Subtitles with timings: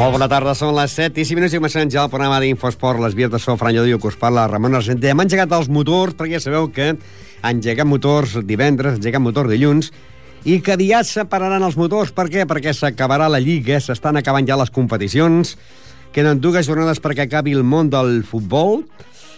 [0.00, 3.02] Molt bona tarda, són les 7 i 5 minuts i començant ja el programa d'Infosport,
[3.02, 5.10] les vies de so, Fran Lladó i us parla Ramon Argenter.
[5.12, 6.86] Hem engegat els motors, perquè ja sabeu que
[7.44, 9.90] engeguem motors divendres, engeguem motor dilluns,
[10.48, 12.14] i que aviat separaran els motors.
[12.16, 12.46] Per què?
[12.48, 15.52] Perquè s'acabarà la Lliga, s'estan acabant ja les competicions,
[16.16, 18.86] queden dues jornades perquè acabi el món del futbol,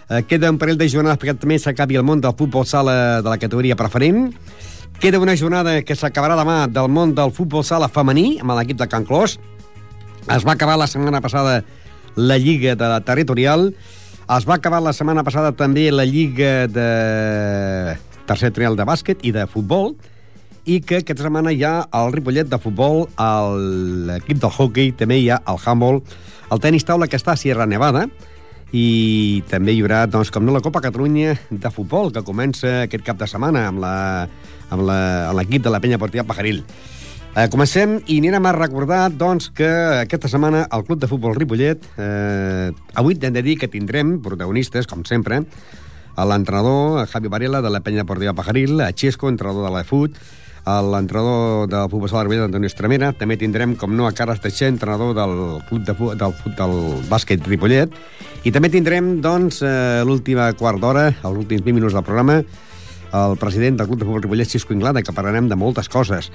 [0.06, 3.26] eh, queda un parell de jornades perquè també s'acabi el món del futbol sala de
[3.26, 4.28] la categoria preferent,
[5.02, 8.86] queda una jornada que s'acabarà demà del món del futbol sala femení, amb l'equip de
[8.86, 9.40] Can Clos,
[10.30, 11.64] es va acabar la setmana passada
[12.14, 13.74] la Lliga de la Territorial.
[14.36, 16.88] Es va acabar la setmana passada també la Lliga de
[18.26, 19.96] tercer trial de bàsquet i de futbol
[20.64, 23.08] i que aquesta setmana hi ha el Ripollet de futbol,
[24.06, 25.98] l'equip del hockey, també hi ha el handball,
[26.54, 28.06] el tenis taula que està a Sierra Nevada,
[28.72, 33.04] i també hi haurà, doncs, com no, la Copa Catalunya de futbol, que comença aquest
[33.04, 34.94] cap de setmana amb l'equip la,
[35.28, 36.62] amb l'equip de la Penya Portiva Pajaril.
[37.32, 39.64] Eh, comencem i anirem a recordar doncs, que
[40.02, 44.84] aquesta setmana el Club de Futbol Ripollet eh, avui hem de dir que tindrem protagonistes,
[44.84, 45.38] com sempre,
[46.12, 50.18] a l'entrenador Javi Varela de la Penya Deportiva Pajaril, a Xesco, entrenador de la FUT,
[50.66, 55.16] l'entrenador del futbol sala Ripollet, Antonio Estremera, també tindrem, com no, a Carles Teixer, entrenador
[55.16, 55.32] del
[55.70, 56.76] club de, del, del
[57.08, 57.96] bàsquet Ripollet,
[58.44, 62.42] i també tindrem, doncs, eh, l'última quart d'hora, els últims 20 minuts del programa,
[63.12, 66.30] el president del Club de Futbol Ripollet, Xisco Inglada, que parlarem de moltes coses.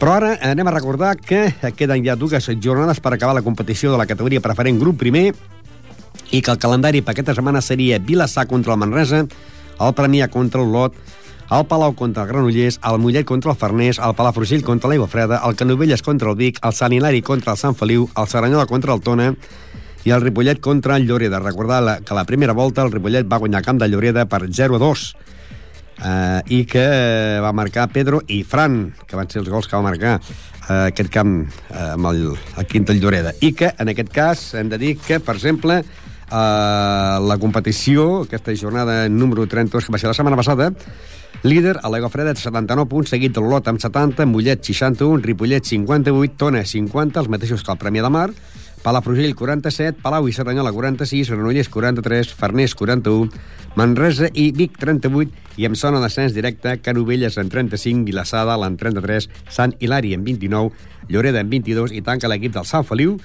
[0.00, 3.98] Però ara anem a recordar que queden ja dues jornades per acabar la competició de
[4.00, 5.32] la categoria preferent grup primer
[6.32, 9.26] i que el calendari per aquesta setmana seria Vilassar contra el Manresa,
[9.80, 10.96] el Premià contra l'Olot,
[11.52, 15.42] el Palau contra el Granollers, el Mollet contra el Farners, el Palafrugell contra l'Aigua Freda,
[15.44, 18.94] el Canovelles contra el Vic, el Sant Hilari contra el Sant Feliu, el Saranyola contra
[18.96, 19.34] el Tona
[20.04, 21.40] i el Ripollet contra el Lloreda.
[21.40, 24.82] Recordar que la primera volta el Ripollet va guanyar camp de Lloreda per 0 a
[24.82, 25.04] 2
[25.98, 26.84] eh, i que
[27.42, 31.12] va marcar Pedro i Fran, que van ser els gols que va marcar eh, aquest
[31.12, 33.34] camp eh, amb el, el Quintal Lloreda.
[33.40, 38.54] I que, en aquest cas, hem de dir que, per exemple, eh, la competició, aquesta
[38.56, 40.72] jornada número 32, que va ser la setmana passada,
[41.42, 46.36] líder a l'Aigua Freda, 79 punts, seguit de l'Olot amb 70, Mollet 61, Ripollet 58,
[46.38, 48.30] Tona 50, els mateixos que el Premi de Mar,
[48.82, 53.30] Palafrugell 47, Palau i Cerdanyola 46, Granollers 43, Farners 41,
[53.78, 59.28] Manresa i Vic 38 i amb zona d'ascens directe Canovelles en 35, Vilassada en 33,
[59.48, 60.74] Sant Hilari en 29,
[61.08, 63.16] Lloreda en 22 i tanca l'equip del Sant Feliu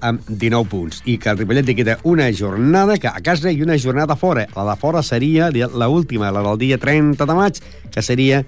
[0.00, 1.02] amb 19 punts.
[1.08, 4.46] I que el Ripollet li queda una jornada que a casa i una jornada fora.
[4.54, 8.44] La de fora seria l'última, la del dia 30 de maig, que seria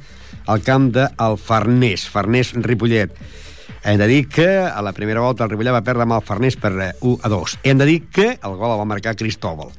[0.48, 3.16] el camp del Farners, Farners-Ripollet.
[3.82, 6.58] Hem de dir que a la primera volta el Ripollet va perdre amb el Farners
[6.60, 7.58] per 1 eh, a 2.
[7.64, 9.72] Hem de dir que el gol el va marcar Cristóbal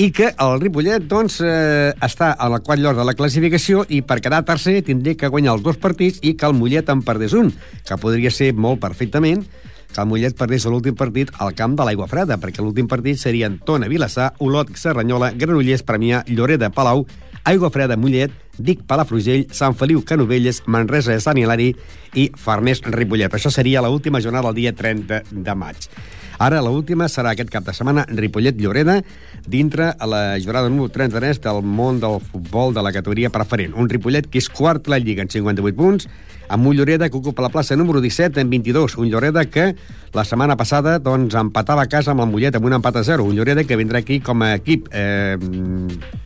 [0.00, 4.00] i que el Ripollet doncs, eh, està a la quart lloc de la classificació i
[4.02, 7.36] per quedar tercer tindria que guanyar els dos partits i que el Mollet en perdés
[7.38, 7.52] un,
[7.86, 9.44] que podria ser molt perfectament
[9.94, 13.60] que el Mollet perdés l'últim partit al camp de l'Aigua Freda, perquè l'últim partit serien
[13.62, 17.04] Tona, Vilassar, Olot, Serranyola, Granollers, Premià, Lloreda, Palau,
[17.46, 21.72] Aigua Freda, Mollet, Vic, Palafrugell, Sant Feliu, Canovelles, Manresa, Sant Hilari
[22.14, 23.34] i Farners, Ripollet.
[23.34, 25.88] Això seria l'última jornada el dia 30 de maig.
[26.42, 28.98] Ara, l'última serà aquest cap de setmana Ripollet-Lloreda,
[29.46, 33.74] dintre a la jornada número 33 del món del futbol de la categoria preferent.
[33.78, 36.08] Un Ripollet que és quart la Lliga en 58 punts,
[36.48, 38.98] amb un Lloreda que ocupa la plaça número 17 en 22.
[38.98, 39.74] Un Lloreda que
[40.12, 43.24] la setmana passada doncs, empatava a casa amb el Mollet amb un empat a 0.
[43.24, 45.38] Un Lloreda que vindrà aquí com a equip eh,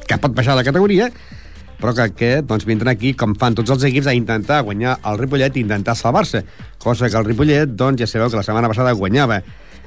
[0.09, 1.13] que pot baixar la categoria,
[1.79, 5.19] però que, que doncs, vindrà aquí, com fan tots els equips, a intentar guanyar el
[5.21, 6.45] Ripollet i intentar salvar-se.
[6.83, 9.43] Cosa que el Ripollet, doncs, ja sabeu que la setmana passada guanyava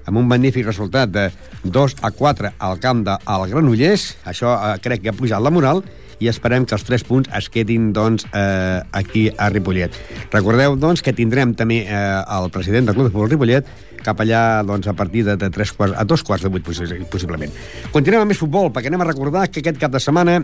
[0.05, 1.27] amb un magnífic resultat de
[1.63, 4.15] 2 a 4 al camp del Granollers.
[4.25, 5.83] Això eh, crec que ha pujat la moral
[6.21, 9.95] i esperem que els 3 punts es quedin doncs, eh, aquí a Ripollet.
[10.33, 12.01] Recordeu doncs, que tindrem també eh,
[12.37, 13.71] el president del Club de Futbol Ripollet
[14.01, 17.53] cap allà doncs, a partir de, de 3 quarts, a dos quarts de 8 possiblement.
[17.93, 20.39] Continuem amb més futbol, perquè anem a recordar que aquest cap de setmana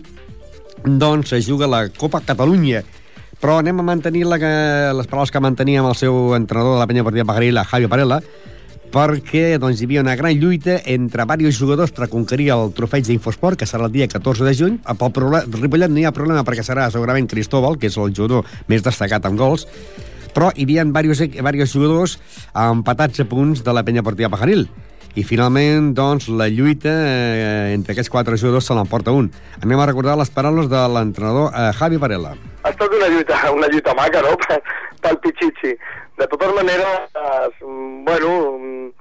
[0.86, 2.84] doncs, es juga la Copa Catalunya
[3.42, 4.38] però anem a mantenir la,
[4.98, 8.18] les paraules que manteníem el seu entrenador de la penya partida Pagarilla, Javi Parella,
[8.94, 13.60] perquè doncs, hi havia una gran lluita entre diversos jugadors per conquerir el trofeig d'Infosport,
[13.60, 14.80] que serà el dia 14 de juny.
[14.82, 18.86] Pel Ripollet no hi ha problema perquè serà segurament Cristóbal, que és el jugador més
[18.86, 19.68] destacat en gols,
[20.34, 22.18] però hi havia diversos, diversos jugadors
[22.56, 24.68] empatats a punts de la penya partida Pajaril.
[25.16, 29.32] I finalment, doncs, la lluita eh, entre aquests quatre jugadors se l'emporta un.
[29.62, 32.36] Anem a recordar les paraules de l'entrenador eh, Javi Varela.
[32.64, 34.36] Ha estat una lluita, una lluita maca, no?,
[35.02, 35.74] pel Pichichi.
[36.18, 37.50] De totes maneres, eh,
[38.06, 38.92] bueno,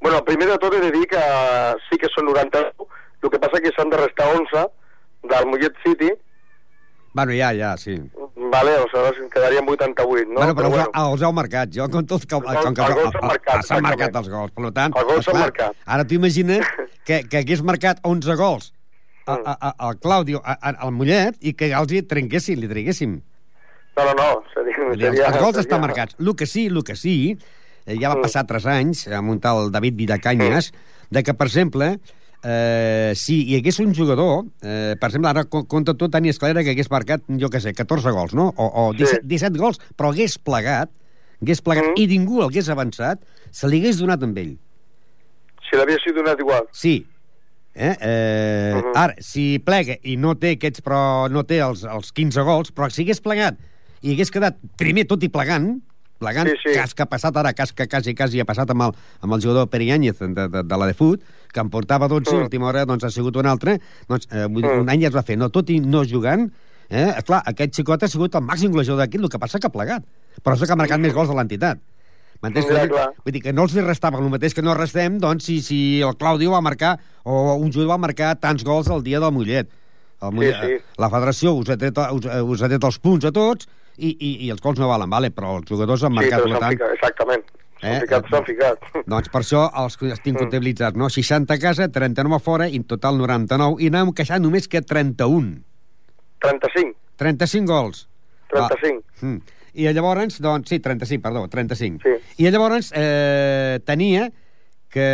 [0.00, 1.22] bueno, primer de tot he de dir que
[1.88, 2.62] sí que són 90,
[3.22, 4.66] el que passa que s'han de restar 11
[5.30, 6.10] del Mollet City.
[7.14, 8.00] Bueno, ja, ja, sí.
[8.52, 10.34] Vale, o sigui, quedarien 88, no?
[10.36, 12.26] Bueno, però, però bueno, els heu marcat, jo com tots...
[12.28, 14.96] Com, els, com que, els gols marcat, S'han marcat els gols, per tant...
[15.00, 15.78] Els gols s'han marcat.
[15.96, 16.68] Ara t'ho imagines
[17.08, 18.68] que, que hagués marcat 11 gols
[19.24, 22.68] a, a, a, al Claudio, a, a, al Mollet, i que els hi trenquessin, li
[22.68, 23.16] traguéssim.
[23.96, 24.28] No, no, no.
[24.52, 25.64] Seria, seria, els, els gols seria...
[25.64, 26.20] estan marcats.
[26.20, 28.26] El que sí, el que sí, eh, ja va mm.
[28.26, 31.14] passar 3 anys, amb un tal David Vidacanyes, mm.
[31.16, 31.94] de que, per exemple,
[32.42, 36.74] eh, si hi hagués un jugador, eh, per exemple, ara compta tot Dani Escalera que
[36.74, 38.50] hagués marcat, jo què sé, 14 gols, no?
[38.56, 39.30] O, o 17, sí.
[39.34, 40.92] 17 gols, però hagués plegat,
[41.42, 42.02] hagués plegat, mm.
[42.02, 44.54] i ningú l'hagués avançat, se li hagués donat amb ell.
[45.62, 46.68] Si l'hagués donat igual.
[46.76, 47.00] Sí.
[47.74, 47.96] Eh?
[48.00, 48.92] Eh, uh -huh.
[48.94, 52.90] Ara, si plega i no té aquests, però no té els, els 15 gols, però
[52.90, 53.56] si hagués plegat
[54.02, 55.80] i hagués quedat primer tot i plegant,
[56.22, 56.74] plegant, sí, sí.
[56.78, 59.44] cas que ha passat ara, cas que quasi, quasi ha passat amb el, amb el
[59.44, 61.22] jugador Pere Iáñez de, de, de la de fut,
[61.52, 62.34] que en portava 12 mm.
[62.34, 63.78] i l'última hora doncs, ha sigut un altre,
[64.08, 64.84] doncs, eh, vull dir, mm.
[64.86, 66.48] un any ja es va fer, no, tot i no jugant,
[66.88, 69.74] eh, clar, aquest xicot ha sigut el màxim golejador d'aquí, el que passa que ha
[69.74, 70.06] plegat,
[70.40, 71.10] però és que ha marcat mm.
[71.10, 71.82] més gols de l'entitat.
[72.42, 72.66] M'entens?
[72.74, 75.60] Ja, vull dir que no els li restava el mateix que no restem, doncs, si,
[75.62, 79.30] si el Claudio va marcar, o un jugador va marcar tants gols el dia del
[79.34, 79.70] Mollet.
[80.22, 80.96] El Mollet sí, sí.
[81.02, 83.70] La federació us ha, tret, us, us ha tret els punts a tots
[84.02, 85.30] i, i, i els gols no valen, vale?
[85.34, 86.42] però els jugadors han marcat...
[86.42, 86.74] Sí, tant...
[86.74, 87.44] Ficat, exactament.
[87.82, 88.00] S'han eh?
[88.04, 88.84] ficat, s'han ficat.
[89.10, 90.42] Doncs per això els tinc mm.
[90.44, 91.08] comptabilitzats, no?
[91.10, 94.84] 60 a casa, 39 a fora, i en total 99, i anàvem queixant només que
[94.86, 95.56] 31.
[96.46, 96.94] 35.
[97.22, 98.06] 35 gols.
[98.54, 99.02] 35.
[99.02, 99.26] Ah.
[99.26, 99.58] Mm.
[99.72, 102.02] I llavors, doncs, sí, 35, perdó, 35.
[102.04, 102.14] Sí.
[102.44, 104.28] I llavors eh, tenia
[104.92, 105.06] que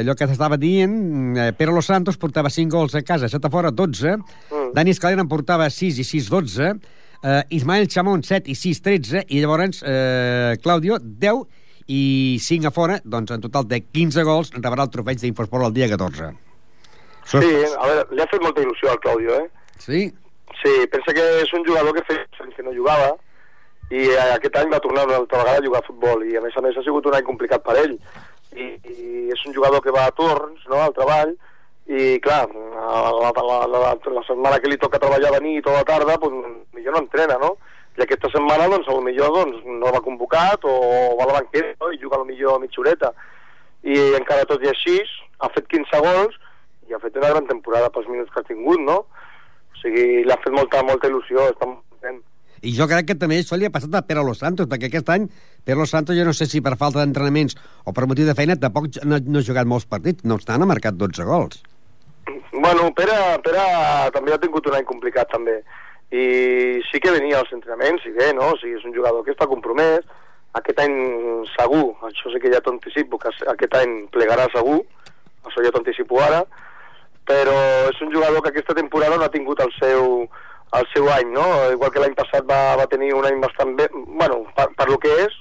[0.00, 3.52] allò que t'estava dient, eh, Pere Los Santos portava 5 gols a casa, 7 a
[3.52, 4.70] fora, 12, mm.
[4.74, 6.70] Dani Escalera en portava 6 i 6, 12,
[7.22, 11.46] eh, Ismael Chamón 7 i 6, 13, i llavors eh, Claudio 10
[11.86, 15.76] i 5 a fora, doncs en total de 15 gols rebrà el trofeig d'Infosport el
[15.76, 16.32] dia 14.
[17.26, 19.48] Sí, a veure, li ha fet molta il·lusió al Claudio, eh?
[19.82, 20.06] Sí?
[20.62, 23.14] Sí, pensa que és un jugador que feia que no jugava
[23.92, 26.56] i aquest any va tornar una altra vegada a jugar a futbol i a més
[26.56, 27.92] a més ha sigut un any complicat per ell
[28.56, 31.36] i, i és un jugador que va a torns no, al treball
[31.86, 33.30] i clar, la, la,
[33.70, 36.34] la, la, setmana que li toca treballar de nit o de tarda, pues,
[36.74, 37.54] millor no entrena, no?
[37.96, 40.74] i aquesta setmana doncs, millor doncs, no va convocat o
[41.16, 41.92] va a la banqueta no?
[41.92, 43.12] i juga millor a mitja horeta
[43.86, 44.98] i encara tot i així
[45.40, 46.36] ha fet 15 gols
[46.88, 48.98] i ha fet una gran temporada pels minuts que ha tingut no?
[49.06, 52.20] o sigui, l'ha fet molta, molta il·lusió està molt content
[52.66, 55.10] i jo crec que també això li ha passat a Pere Los Santos, perquè aquest
[55.12, 55.26] any
[55.64, 57.54] Pere Los Santos, jo no sé si per falta d'entrenaments
[57.84, 60.68] o per motiu de feina, tampoc no, no ha jugat molts partits, no obstant ha
[60.68, 61.60] marcat 12 gols.
[62.52, 63.64] Bueno, Pere, Pere
[64.14, 65.60] també ha tingut un any complicat, també
[66.14, 68.52] i sí que venia als entrenaments i bé, no?
[68.54, 70.06] O sigui, és un jugador que està compromès
[70.58, 70.94] aquest any
[71.56, 74.78] segur, això sí que ja t'anticipo que aquest any plegarà segur
[75.46, 76.44] això ja t'anticipo ara
[77.26, 77.56] però
[77.90, 80.28] és un jugador que aquesta temporada no ha tingut el seu,
[80.78, 81.46] el seu any, no?
[81.74, 84.98] Igual que l'any passat va, va tenir un any bastant bé, bueno, per, per lo
[85.02, 85.34] que és,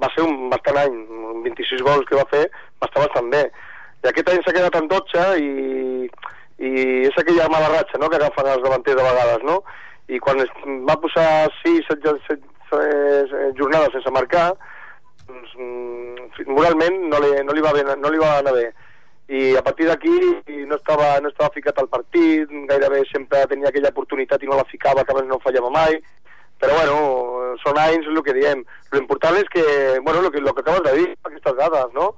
[0.00, 0.96] va ser un bastant any,
[1.44, 2.46] 26 gols que va fer,
[2.80, 3.42] va estar bastant bé.
[4.06, 6.06] I aquest any s'ha quedat en 12 i,
[6.62, 6.70] i
[7.10, 9.60] és aquella mala ratxa, no?, que agafen els davanters de vegades, no?
[10.08, 10.50] i quan es
[10.86, 11.28] va posar
[11.62, 14.48] 6, 7, 7, 7 jornades sense marcar,
[15.26, 18.68] doncs, mm, moralment no li, no, li va bé, no li va anar bé.
[19.26, 20.12] I a partir d'aquí
[20.70, 24.68] no, estava, no estava ficat al partit, gairebé sempre tenia aquella oportunitat i no la
[24.70, 25.98] ficava, que abans no fallava mai,
[26.62, 28.62] però bueno, són anys el que diem.
[28.94, 29.64] L'important és que,
[30.06, 32.12] bueno, el que, lo que acabes de dir, aquestes dades, no?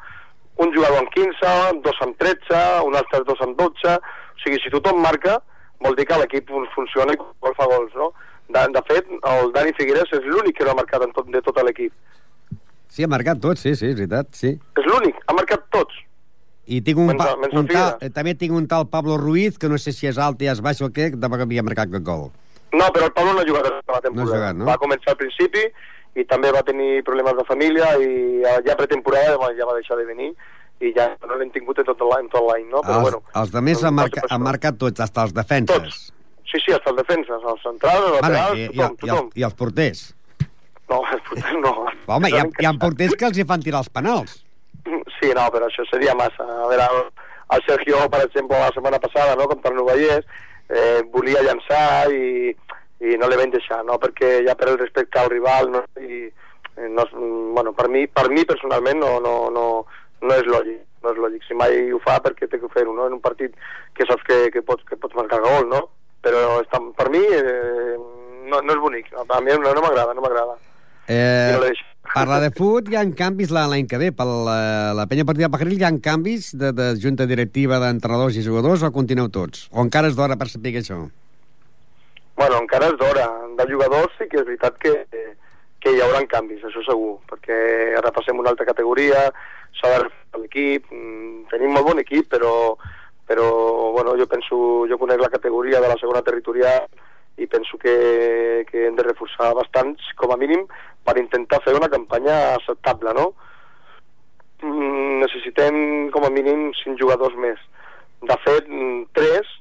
[0.58, 1.52] Un jugador amb 15,
[1.84, 5.38] dos amb 13, un altre dos amb 12, o sigui, si tothom marca,
[5.84, 8.10] vol dir que l'equip funciona i vol fa gols, no?
[8.48, 11.42] De, de fet, el Dani Figueres és l'únic que no ha marcat en tot, de
[11.44, 11.92] tot l'equip.
[12.88, 14.54] Sí, ha marcat tots, sí, sí, és veritat, sí.
[14.80, 15.94] És l'únic, ha marcat tots.
[16.68, 19.70] I tinc un, menys, menys un tal, eh, també tinc un tal Pablo Ruiz, que
[19.72, 22.04] no sé si és alt i és baix o què, que tampoc havia marcat cap
[22.04, 22.28] gol.
[22.74, 24.16] No, però el Pablo no ha jugat tota la temporada.
[24.16, 24.66] No ha jugat, no?
[24.68, 25.64] Va començar al principi
[26.18, 30.32] i també va tenir problemes de família i ja pretemporada ja va deixar de venir
[30.80, 32.82] i ja no l'hem tingut en tot l'any, tot l'any, no?
[32.86, 35.74] Però, els, bueno, els de més han, marca, han marcat tots, hasta els defenses.
[35.74, 36.12] Tots.
[36.48, 39.16] Sí, sí, hasta els defenses, els centrals, els laterals, i, tothom, i, tothom.
[39.16, 40.04] I, els, I els porters?
[40.88, 41.72] No, els porters no.
[42.14, 44.38] Home, hi ha, hi ha porters que els hi fan tirar els penals.
[45.18, 46.46] Sí, no, però això seria massa.
[46.46, 47.26] A veure, el,
[47.58, 50.30] el Sergio, per exemple, la setmana passada, no, contra el Novellers,
[50.70, 52.54] eh, volia llançar i,
[53.00, 53.98] i no li vam deixar, no?
[54.02, 55.84] perquè ja per el respecte al rival no?
[56.02, 57.06] i eh, no,
[57.54, 59.66] bueno, per, mi, per mi personalment no, no, no,
[60.22, 63.06] no és lògic no és lògic, si mai ho fa perquè té que fer-ho no?
[63.06, 63.54] en un partit
[63.94, 65.84] que saps que, que, pots, que pots marcar gol no?
[66.24, 67.94] però està, per mi eh,
[68.50, 70.58] no, no és bonic a mi no, no m'agrada no m'agrada
[71.08, 71.64] Eh, no
[72.14, 74.10] parla de fut, hi ha canvis l'any que ve.
[74.16, 74.58] Per la,
[74.96, 78.92] la penya partida Pajaril hi ha canvis de, de junta directiva d'entrenadors i jugadors o
[78.92, 79.66] continueu tots?
[79.72, 81.06] O encara és d'hora per saber això?
[82.38, 83.24] Bueno, encara és d'hora.
[83.58, 84.92] De jugadors sí que és veritat que,
[85.82, 87.56] que hi haurà canvis, això segur, perquè
[87.98, 89.24] ara passem una altra categoria,
[89.80, 92.52] s'ha de l'equip, mm, tenim molt bon equip, però,
[93.26, 93.48] però
[93.96, 96.86] bueno, jo penso, jo conec la categoria de la segona territorial
[97.42, 100.66] i penso que, que hem de reforçar bastants, com a mínim,
[101.02, 103.32] per intentar fer una campanya acceptable, no?
[104.62, 107.58] Mm, necessitem com a mínim 5 jugadors més.
[108.22, 108.70] De fet,
[109.18, 109.56] 3,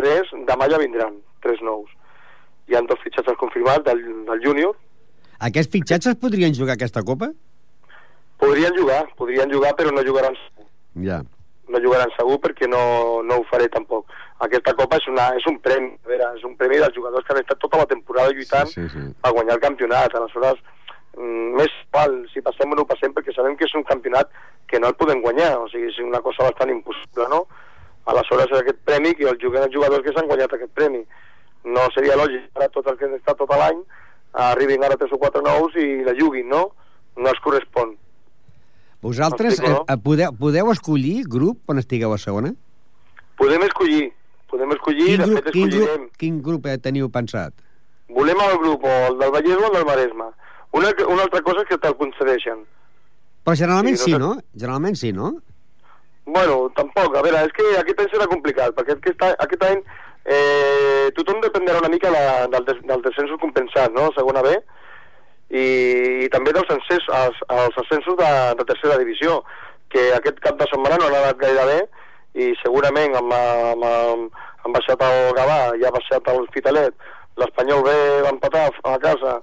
[0.00, 1.98] 3 demà ja vindran, 3 nous
[2.72, 4.76] hi ha dos fitxatges confirmats del, del júnior.
[5.48, 7.28] Aquests fitxatges podrien jugar aquesta Copa?
[8.42, 10.68] Podrien jugar, podrien jugar, però no jugaran segur.
[11.06, 11.20] Ja.
[11.72, 12.82] No jugaran segur perquè no,
[13.26, 14.10] no ho faré tampoc.
[14.46, 17.34] Aquesta Copa és, una, és un premi, a veure, és un premi dels jugadors que
[17.34, 19.08] han estat tota la temporada lluitant sí, sí, sí.
[19.22, 20.16] a guanyar el campionat.
[20.18, 20.62] Aleshores,
[21.18, 24.32] mm, més val si passem o no passem perquè sabem que és un campionat
[24.70, 27.44] que no el podem guanyar, o sigui, és una cosa bastant impossible, no?
[28.10, 31.04] Aleshores, aquest premi, que el juguen els jugadors que s'han guanyat aquest premi
[31.64, 33.82] no seria lògic ara tot el que han estat tot l'any
[34.32, 36.70] arribin ara tres o quatre nous i la juguin, no?
[37.16, 37.96] No es correspon.
[39.02, 39.82] Vosaltres no?
[39.88, 42.52] eh, podeu, podeu escollir grup on estigueu a segona?
[43.36, 44.12] Podem escollir,
[44.48, 47.54] podem escollir, quin de grup, fet quin grup, quin grup eh, teniu pensat?
[48.12, 50.28] Volem el grup o el del Vallès o el del Maresme.
[50.78, 52.62] Una, una altra cosa és que te'l concedeixen.
[53.42, 54.30] Però generalment sí, no, sí, no?
[54.54, 55.32] Generalment sí, no?
[56.24, 57.16] Bueno, tampoc.
[57.18, 59.82] A veure, és que aquest any serà complicat, perquè aquest, aquest any
[60.24, 64.54] eh, tothom dependrà una mica la, del, des, del descensos compensat, no?, segona B,
[65.52, 65.66] i,
[66.24, 69.42] i també dels ascensos, els, els ascensos de, de tercera divisió,
[69.92, 71.80] que aquest cap de setmana no han anat gaire bé,
[72.42, 76.94] i segurament amb, amb, amb, han baixat el Gavà, ja ha baixat el Fitalet,
[77.40, 79.40] l'Espanyol va empatar a casa,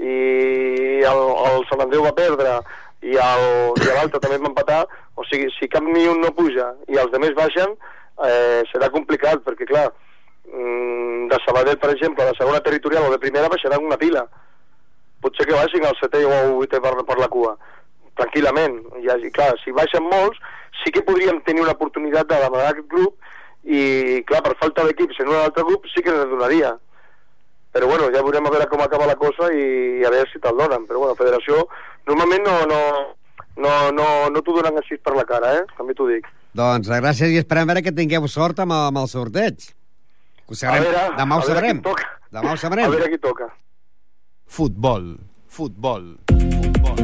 [0.00, 2.60] i el, el Sant Andreu va perdre,
[3.04, 4.84] i l'altre també va empatar,
[5.16, 7.74] o sigui, si cap ni un no puja i els demés baixen,
[8.28, 9.88] eh, serà complicat, perquè clar,
[11.30, 14.24] de Sabadell, per exemple, de segona territorial o de primera baixaran una pila.
[15.22, 17.54] Potser que baixin al setè o al vuitè per, per la cua,
[18.18, 18.78] tranquil·lament.
[19.02, 20.40] I, I clar, si baixen molts,
[20.82, 23.18] sí que podríem tenir una oportunitat de demanar aquest grup
[23.62, 26.74] i, clar, per falta d'equips en un altre grup sí que ens donaria.
[27.70, 30.58] Però bueno, ja veurem a veure com acaba la cosa i, a veure si te'l
[30.58, 30.88] donen.
[30.88, 31.66] Però bueno, Federació
[32.08, 32.80] normalment no, no,
[33.62, 35.66] no, no, no t'ho donen així per la cara, eh?
[35.78, 36.26] També t'ho dic.
[36.56, 39.68] Doncs gràcies i esperem veure que tingueu sort amb, amb el sorteig.
[40.50, 40.82] Ho sabrem.
[40.82, 41.80] Veure, Demà ho sabrem.
[42.34, 42.88] Demà ho sabrem.
[42.88, 43.46] A veure qui toca.
[44.50, 45.12] Futbol.
[45.46, 46.08] Futbol.
[46.26, 46.98] Futbol.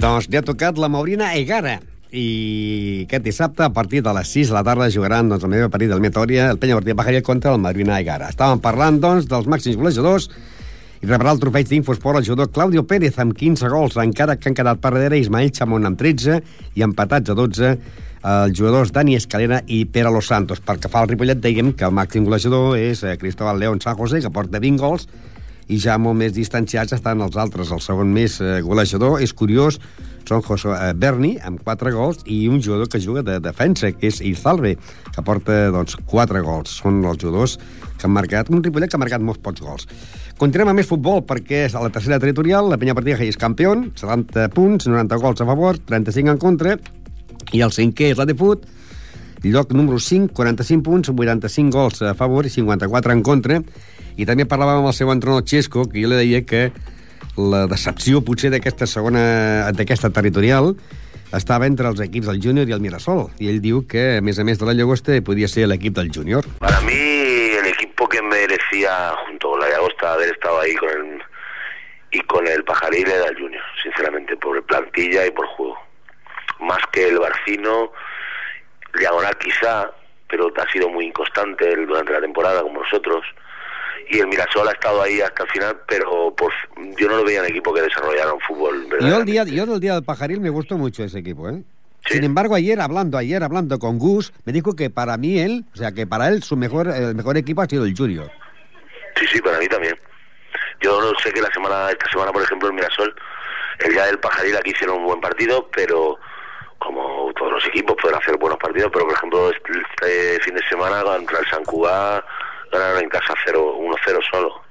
[0.00, 1.76] Doncs li ha tocat la Maurina Egara
[2.10, 5.68] i aquest dissabte, a partir de les 6 de la tarda, jugaran doncs, el meu
[5.68, 8.32] partit del Metòria, el Penya Martí Pajaria contra el Marina Egara.
[8.32, 10.30] Estàvem parlant, doncs, dels màxims golejadors
[11.04, 14.56] i rebrà el trofeig d'Infosport el jugador Claudio Pérez amb 15 gols, encara que han
[14.56, 16.40] quedat per darrere Ismael Chamon amb 13
[16.80, 17.76] i empatats a 12
[18.22, 20.60] els jugadors Dani Escalera i Pere Los Santos.
[20.60, 23.96] Pel que fa al Ripollet, dèiem que el màxim golejador és eh, Cristóbal León San
[23.96, 25.08] José, que porta 20 gols,
[25.70, 27.70] i ja molt més distanciats estan els altres.
[27.72, 29.80] El segon més eh, golejador és curiós,
[30.28, 34.10] són José eh, Berni, amb 4 gols, i un jugador que juga de defensa, que
[34.10, 34.76] és Izalbe,
[35.14, 36.76] que porta doncs, 4 gols.
[36.82, 37.56] Són els jugadors
[37.96, 39.88] que han marcat, un Ripollet que ha marcat molts pocs gols.
[40.40, 43.74] Continuem amb més futbol, perquè és a la tercera territorial, la Penya Partida és campió,
[43.96, 46.78] 70 punts, 90 gols a favor, 35 en contra,
[47.52, 48.66] i el cinquè és la de Fut,
[49.42, 53.60] lloc número 5, 45 punts, 85 gols a favor i 54 en contra.
[54.20, 56.68] I també parlàvem amb el seu entrenador Xesco, que jo li deia que
[57.40, 60.74] la decepció potser d'aquesta segona, d'aquesta territorial,
[61.36, 63.28] estava entre els equips del júnior i el Mirasol.
[63.40, 66.10] I ell diu que, a més a més de la Llagosta, podia ser l'equip del
[66.12, 66.46] júnior.
[66.58, 67.00] Para mí,
[67.60, 71.22] el equipo que merecía, junto con la Llagosta, haber estado ahí con el,
[72.12, 75.78] y con el Pajaril era el junior, sinceramente, por plantilla y por juego.
[76.60, 77.92] Más que el Barcino,
[78.98, 79.90] Diagonal quizá,
[80.28, 83.24] pero ha sido muy inconstante durante la temporada como nosotros.
[84.08, 86.52] Y el Mirasol ha estado ahí hasta el final, pero por,
[86.98, 88.88] yo no lo veía en equipo que desarrollara un fútbol.
[89.00, 91.62] Yo el día, yo del día del Pajaril me gustó mucho ese equipo, ¿eh?
[92.06, 92.14] ¿Sí?
[92.14, 95.76] Sin embargo, ayer hablando, ayer hablando con Gus, me dijo que para mí él, o
[95.76, 98.30] sea, que para él su mejor, el mejor equipo ha sido el Junior.
[99.16, 99.94] Sí, sí, para mí también.
[100.80, 103.14] Yo no sé que la semana, esta semana, por ejemplo, el Mirasol,
[103.80, 106.18] el día del Pajaril aquí hicieron un buen partido, pero
[106.80, 111.02] como todos buenos equipos, pueden hacer buenos partidos, pero por ejemplo este, fin de semana
[111.02, 111.62] contra el San
[112.72, 114.62] ganaron en casa 0 1-0 solo.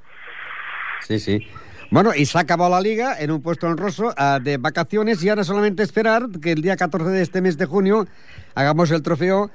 [1.01, 1.47] Sí, sí.
[1.91, 5.43] Bueno, y se acabó la liga en un puesto honroso uh, de vacaciones y ahora
[5.43, 8.05] solamente esperar que el día 14 de este mes de junio
[8.53, 9.49] hagamos el trofeo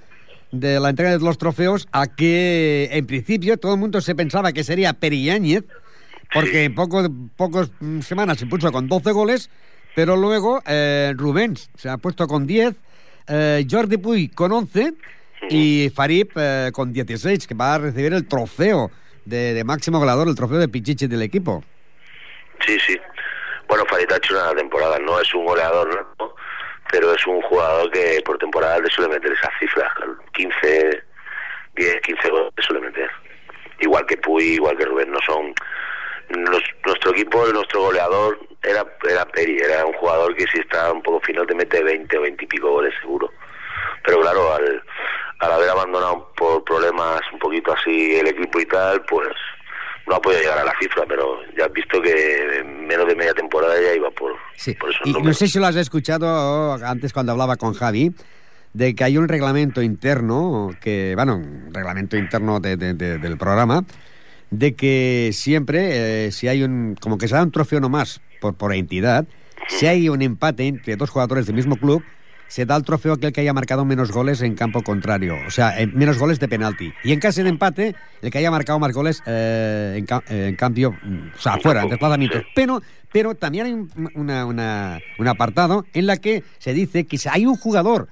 [0.51, 4.53] de la entrega de los trofeos a que en principio todo el mundo se pensaba
[4.53, 5.65] que sería Perillánez
[6.33, 6.59] porque Sí.
[6.65, 7.07] en poco,
[7.37, 9.51] pocos mm, semanas se puso con 12 goles,
[9.95, 12.75] pero luego eh, Rubens se ha puesto con 10,
[13.29, 14.95] eh, Jordi Puy con 11
[15.51, 18.91] y Farib eh, con 16, que va a recibir el trofeo
[19.25, 21.63] de, de máximo goleador, el trofeo de Pichichi del equipo.
[22.67, 22.99] Sí, sí.
[23.69, 26.35] Bueno, Farid ha hecho una temporada, no es un goleador, ¿no?
[26.91, 29.91] pero es un jugador que por temporada le suele meter esas cifras,
[30.33, 31.03] 15,
[31.75, 33.11] 10, 15 goles le suele meter.
[33.81, 35.53] Igual que Puy, igual que Rubén, no son...
[36.31, 41.21] nuestro equipo, nuestro goleador era, era Peri, era un jugador que si está un poco
[41.21, 43.31] fino te mete 20 o 20 y pico goles seguro.
[44.05, 44.83] Pero claro, al,
[45.41, 49.29] al haber abandonado por problemas un poquito así el equipo y tal, pues
[50.07, 53.17] no ha podido llegar a la cifra, pero ya has visto que en menos de
[53.17, 54.75] media temporada ya iba por, Sí.
[54.75, 58.13] por esos Y no sé si lo has escuchado antes cuando hablaba con Javi,
[58.75, 63.39] de que hay un reglamento interno, que, bueno, un reglamento interno de- de- de- del
[63.39, 63.83] programa,
[64.59, 68.55] de que siempre, eh, si hay un, como que se da un trofeo nomás por,
[68.55, 69.27] por entidad,
[69.69, 72.03] si hay un empate entre dos jugadores del mismo club,
[72.47, 75.51] se da el trofeo a aquel que haya marcado menos goles en campo contrario, o
[75.51, 76.93] sea, en- menos goles de penalti.
[77.03, 80.49] Y en caso de empate, el que haya marcado más goles eh, en, ca- eh,
[80.51, 81.97] en cambio, mm, o sea, fuera, en sí.
[82.55, 87.19] Pero, pero también hay un, una- una- un apartado en la que se dice que
[87.19, 88.09] si hay un jugador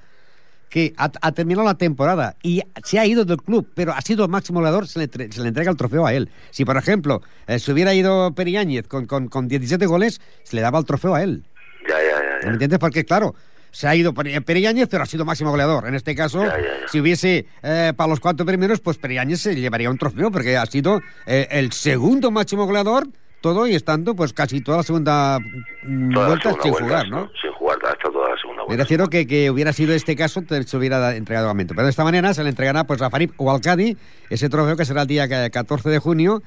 [0.73, 4.25] que ha, ha terminado la temporada y se ha ido del club, pero ha sido
[4.25, 6.31] el máximo goleador, se le, entre- se le entrega el trofeo a él.
[6.51, 10.63] Si, por ejemplo, eh, se hubiera ido Periáñez con, con, con 17 goles, se le
[10.63, 11.45] daba el trofeo a él.
[11.87, 12.47] Ya, ya, ya, ya.
[12.47, 12.79] ¿Me entiendes?
[12.79, 13.35] Porque, claro,
[13.71, 15.87] se ha ido Peri- Periáñez, pero ha sido máximo goleador.
[15.87, 16.89] En este caso, Ya, ya, ya.
[16.89, 20.65] si hubiese eh, para los cuatro primeros, pues Periáñez se llevaría un trofeo, porque ha
[20.65, 23.09] sido eh, el segundo máximo goleador,
[23.43, 25.39] todo y estando pues casi toda la segunda
[25.83, 27.31] mm, la vuelta segunda sin vuelta, jugar, ¿no?
[27.43, 28.32] Sin jugar hasta toda
[28.63, 31.75] segunda Me refiero que, que hubiera sido este caso, se hubiera entregado aumento.
[31.75, 33.97] Pero de esta manera se le entregará pues, a Farib o al Cádiz
[34.31, 36.43] ese trofeo que será el día que- 14 de junio.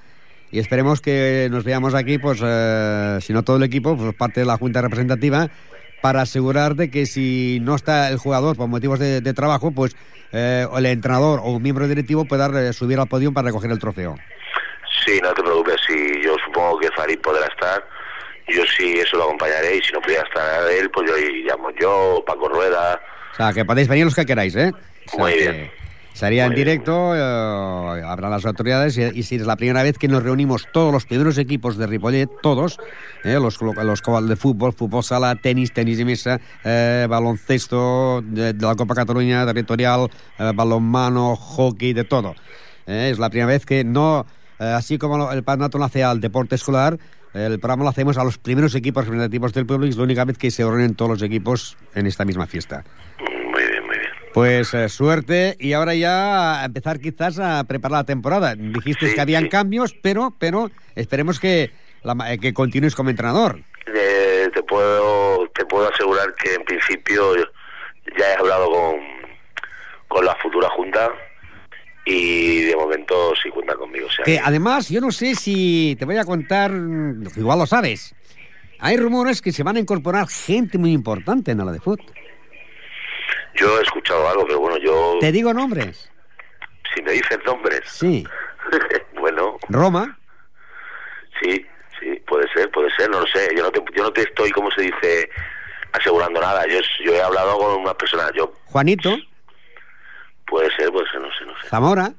[0.51, 4.39] Y esperemos que nos veamos aquí, pues, eh, si no todo el equipo, pues parte
[4.41, 5.49] de la Junta Representativa,
[6.01, 9.95] para asegurar de que si no está el jugador por motivos de, de trabajo, pues
[10.31, 13.79] eh, el entrenador o un miembro directivo pueda eh, subir al podio para recoger el
[13.79, 14.15] trofeo.
[15.05, 17.83] Sí, no te preocupes, si yo supongo que Farid podrá estar,
[18.47, 22.23] yo sí eso lo acompañaré y si no pudiera estar él, pues yo llamo yo,
[22.25, 22.99] Paco Rueda,
[23.33, 24.71] O sea, que podéis venir los que queráis, ¿eh?
[25.07, 25.71] O sea, Muy que bien.
[26.13, 30.07] Sería en directo, eh, habrá las autoridades y, y si es la primera vez que
[30.07, 32.77] nos reunimos todos los primeros equipos de Ripollet, todos,
[33.25, 38.65] eh, los, los de fútbol, fútbol sala, tenis, tenis de mesa, eh, baloncesto de, de
[38.65, 42.33] la Copa Cataluña territorial, eh, balonmano, hockey, de todo.
[42.87, 44.25] Eh, es la primera vez que no,
[44.57, 46.97] eh, así como el patronato lo hace al deporte escolar,
[47.35, 50.23] el programa lo hacemos a los primeros equipos representativos del pueblo y es la única
[50.25, 52.83] vez que se reúnen todos los equipos en esta misma fiesta.
[53.19, 54.11] Muy bien, muy bien.
[54.33, 58.55] Pues eh, suerte y ahora ya a empezar quizás a preparar la temporada.
[58.55, 59.49] Dijiste Sí, que habían sí.
[59.49, 61.71] cambios, pero pero esperemos que
[62.03, 63.59] la eh, que continúes como entrenador.
[63.93, 67.35] Eh, te puedo te puedo asegurar que en principio
[68.17, 68.95] ya he hablado con,
[70.07, 71.09] con la futura junta
[72.05, 74.07] y de momento sí cuenta conmigo.
[74.07, 76.71] O sea, Que además yo no sé si te voy a contar,
[77.35, 78.15] igual lo sabes.
[78.79, 82.05] Hay rumores que se van a incorporar gente muy importante en la de fútbol.
[83.55, 86.11] yo he escuchado algo, pero bueno, yo Te digo nombres.
[86.93, 88.25] si me dices nombres, Sí.
[89.19, 90.17] bueno, Roma,
[91.41, 91.65] sí,
[91.99, 93.47] sí, puede ser, puede ser, no lo sé.
[93.55, 95.29] Yo no te, yo no te estoy, como se dice,
[95.93, 96.65] asegurando nada.
[96.67, 99.15] Yo, yo he hablado con unas personas, yo Juanito,
[100.45, 101.67] puede ser, puede ser, no sé, no sé.
[101.67, 102.11] Zamora,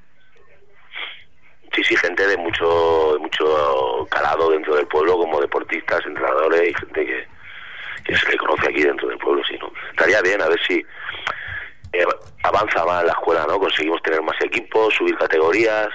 [1.77, 6.75] Sí, sí, gente de mucho, de mucho calado dentro del pueblo, como deportistas, entrenadores y
[6.75, 7.29] gente que,
[8.05, 9.71] que se le conoce aquí dentro del pueblo, sí, ¿no?
[9.91, 10.83] Estaría bien, a ver si
[11.93, 12.05] eh,
[12.45, 13.59] avanza más la escuela, ¿no?
[13.59, 15.89] Conseguimos tener más equipos, subir categorías,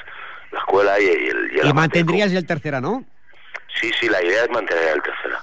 [0.52, 1.60] la escuela y, y el...
[1.60, 3.04] el y mantendrías el tercera, ¿no?
[3.80, 5.40] Sí, sí, la idea es mantener el tercera.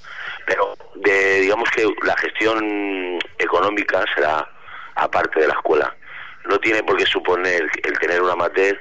[0.46, 4.48] Pero de, digamos que la gestión económica será
[4.94, 5.96] aparte de la escuela.
[6.48, 8.78] No tiene por qué suponer el tener un amateur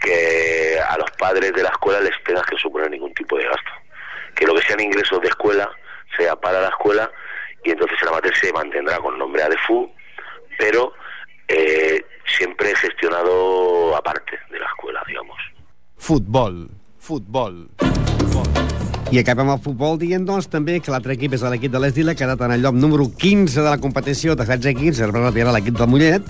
[0.00, 3.70] que a los padres de la escuela les tengas que suponer ningún tipo de gasto.
[4.34, 5.68] Que lo que sean ingresos de escuela
[6.16, 7.10] sea para la escuela
[7.64, 9.90] y entonces el amateur se mantendrá con nombre ADFU,
[10.58, 10.92] pero
[11.48, 15.36] eh, siempre gestionado aparte de la escuela, digamos.
[15.96, 17.68] Futbol, futbol.
[19.10, 22.22] I acabem el futbol dient, doncs, també que l'altre equip és l'equip de l'Esdila, que
[22.22, 25.24] ha quedat en el lloc número 15 de la competició de 16 equips, es va
[25.24, 26.28] retirar l'equip del Mollet,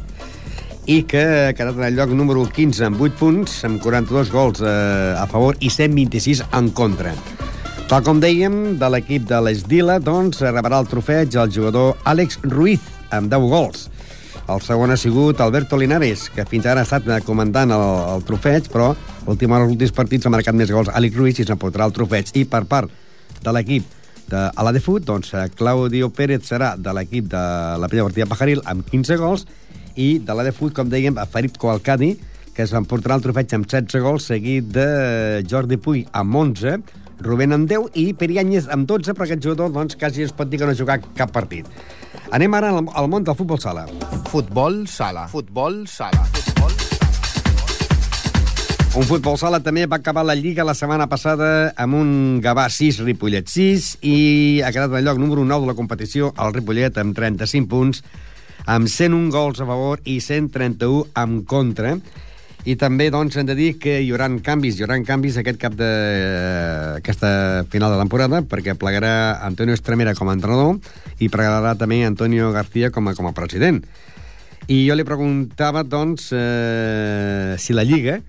[0.86, 4.62] i que ha quedat en el lloc número 15 amb 8 punts, amb 42 gols
[4.64, 7.12] eh, a favor i 126 en contra.
[7.90, 12.84] Tal com dèiem, de l'equip de l'Esdila, doncs, rebrà el trofeig el jugador Àlex Ruiz,
[13.10, 13.88] amb 10 gols.
[14.50, 18.70] El segon ha sigut Alberto Linares, que fins ara ha estat comandant el, el trofeig,
[18.72, 18.92] però
[19.26, 22.30] l'últim els últims partits ha marcat més gols Àlex Ruiz i s'emportarà el trofeig.
[22.38, 22.90] I per part
[23.42, 23.86] de l'equip
[24.30, 27.42] de a la de fut, doncs Claudio Pérez serà de l'equip de
[27.82, 29.46] la Pella Partida Pajaril amb 15 gols
[30.00, 32.14] i de la de fut, com dèiem, a Farid Coalcadi,
[32.56, 34.88] que es emportarà el trofeig amb 16 gols, seguit de
[35.48, 36.80] Jordi Puy amb 11,
[37.20, 40.60] Rubén amb 10 i Perianyes amb 12, però aquest jugador doncs, quasi es pot dir
[40.60, 41.68] que no ha jugat cap partit.
[42.32, 43.84] Anem ara al, al món del futbol sala.
[44.32, 45.26] Futbol sala.
[45.28, 46.24] Futbol sala.
[46.32, 46.72] Futbol
[48.98, 52.08] Un futbol sala també va acabar la Lliga la setmana passada amb un
[52.42, 54.16] Gavà 6, Ripollet 6, i
[54.64, 58.02] ha quedat en el lloc número 9 de la competició el Ripollet amb 35 punts,
[58.70, 61.96] amb 101 gols a favor i 131 en contra.
[62.68, 65.74] I també doncs, hem de dir que hi haurà canvis, hi haurà canvis aquest cap
[65.78, 70.76] de eh, aquesta final de temporada, perquè plegarà Antonio Estremera com a entrenador
[71.18, 73.80] i plegarà també Antonio García com a, com a president.
[74.68, 78.20] I jo li preguntava, doncs, eh, si la Lliga,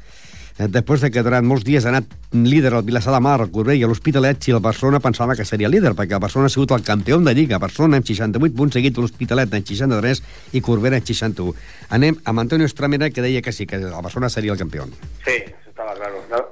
[0.68, 3.80] després de que durant molts dies ha anat líder el Vilassar de Mar, el Corbell
[3.80, 6.84] i l'Hospitalet, si el Barcelona pensava que seria líder, perquè el Barcelona ha sigut el
[6.84, 7.58] campió de Lliga.
[7.58, 11.56] Barcelona amb 68 punts, seguit l'Hospitalet amb 63 i Corbera amb 61.
[11.98, 14.86] Anem amb Antonio Estramera, que deia que sí, que el Barcelona seria el campió.
[15.26, 16.24] Sí, eso estaba claro.
[16.30, 16.46] ¿no?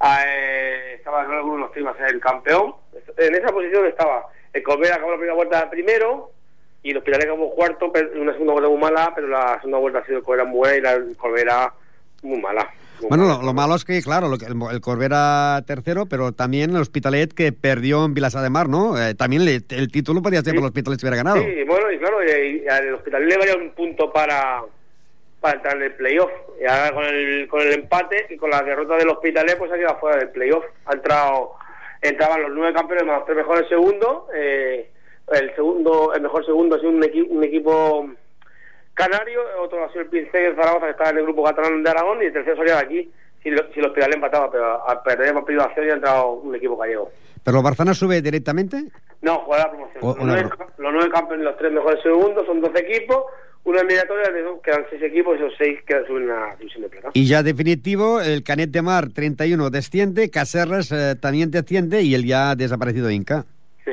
[0.00, 2.74] Ah, eh, estaba claro que uno de los a el campeón.
[3.18, 6.32] En esa posición estaba el Colbert acabó la primera vuelta primero
[6.82, 10.06] y los Pilares acabó cuarto, una segunda vuelta muy mala, pero la segunda vuelta ha
[10.06, 11.72] sido el Colbert muy buena y la el Colbert
[12.22, 12.68] muy mala.
[13.08, 16.70] Bueno, lo, lo malo es que, claro, lo que- el, el Corbera tercero, pero también
[16.70, 19.00] el Hospitalet que perdió en Vilassar de Mar, ¿no?
[19.00, 20.56] Eh, también le- el título podría ser Sí.
[20.56, 21.42] por el Hospitalet si hubiera ganado.
[21.42, 24.62] Sí, bueno, y claro, y, y al Hospital le valía un punto para,
[25.40, 26.30] para entrar en el playoff.
[26.60, 29.76] Y ahora con el, con el empate y con la derrota del Hospitalet, pues ha
[29.76, 30.64] quedado fuera del playoff.
[30.86, 31.52] Ha entrado,
[32.02, 34.24] entraban los nueve campeones más tres mejores segundos.
[34.34, 34.90] eh,
[35.32, 38.10] el segundo, el mejor segundo ha sido un, equi- un equipo
[38.94, 41.90] canario, otro ha sido el Pincel de Zaragoza, que estaba en el grupo catalán de
[41.90, 43.10] Aragón, y el tercero salía de aquí.
[43.42, 46.32] Si, lo- si el Hospitalet empataba, pero al perder hemos perdido acción y ha entrado
[46.32, 47.10] un equipo gallego.
[47.42, 48.84] ¿Pero el Barcelona sube directamente?
[49.22, 49.98] No, juega la promoción.
[50.02, 53.24] O- los, nueve, los campeones, los tres mejores segundos, son 12 equipos.
[53.62, 54.24] Una eliminatoria,
[54.62, 57.10] quedan seis equipos y esos seis quedan suben a la división de plata.
[57.12, 62.24] Y ya definitivo, el Canet de Mar 31 desciende, Caserras eh, también desciende y el
[62.26, 63.44] ya desaparecido Inca.
[63.84, 63.90] Sí,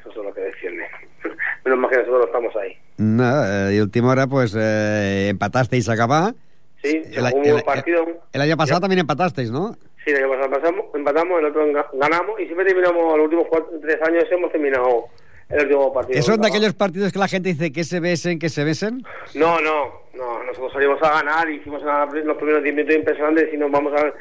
[0.00, 0.84] eso es lo que defiende.
[1.64, 2.76] Menos mal que nosotros no estamos ahí.
[2.98, 6.34] Nada, eh, y última hora, pues eh, empatasteis a Gabá.
[6.82, 8.06] Sí, El, partido.
[8.32, 9.76] el año pasado también empatasteis, ¿no?
[10.04, 13.70] Sí, el año pasado pasamos, empatamos, el otro ganamos y siempre terminamos, los últimos cuatro,
[13.80, 15.06] tres años hemos terminado
[15.48, 16.18] el último partido.
[16.18, 19.02] ¿Esos de aquellos partidos que la gente dice que se besen, que se besen?
[19.34, 23.56] No, no, no, nosotros salimos a ganar, hicimos una- los primeros 10 minutos impresionantes y
[23.56, 24.12] nos vamos a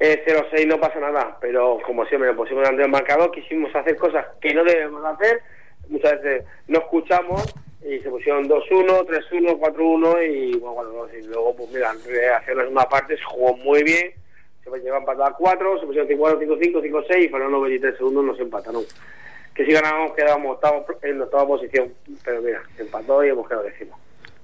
[0.00, 3.96] eh, 0-6 no pasa nada, pero como siempre nos pusimos ante el marcador, quisimos hacer
[3.96, 5.40] cosas que no debemos hacer,
[5.88, 11.54] muchas veces no escuchamos y se pusieron 2-1, 3-1, 4-1 y bueno, bueno, y luego
[11.54, 14.12] pues mira, hacer la segunda parte se jugó muy bien,
[14.64, 18.40] se llevan empatadas 4, se pusieron 5-4, 5-5, 5-6 y fueron los 23 segundos nos
[18.40, 18.82] empataron.
[19.54, 21.92] Que si ganamos quedamos octavo, en octava posición,
[22.24, 23.98] pero mira, se empató y hemos quedado décimo.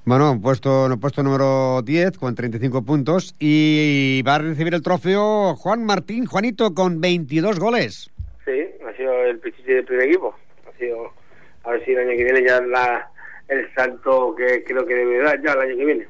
[0.05, 5.85] Bueno, puesto, puesto número 10 con 35 puntos y va a recibir el trofeo Juan
[5.85, 8.11] Martín, Juanito, con 22 goles.
[8.45, 10.35] Sí, ha sido el pichichi del primer equipo.
[10.69, 11.13] Ha sido,
[11.65, 13.11] a ver si el año que viene ya la,
[13.51, 16.07] el salto que creo que debe dar ya el año que viene.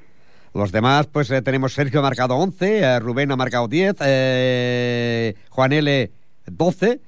[0.52, 5.34] Los demás, pues eh, tenemos Sergio ha marcado 11, eh, Rubén ha marcado 10, eh,
[5.48, 6.10] Juan L
[6.46, 7.00] 12,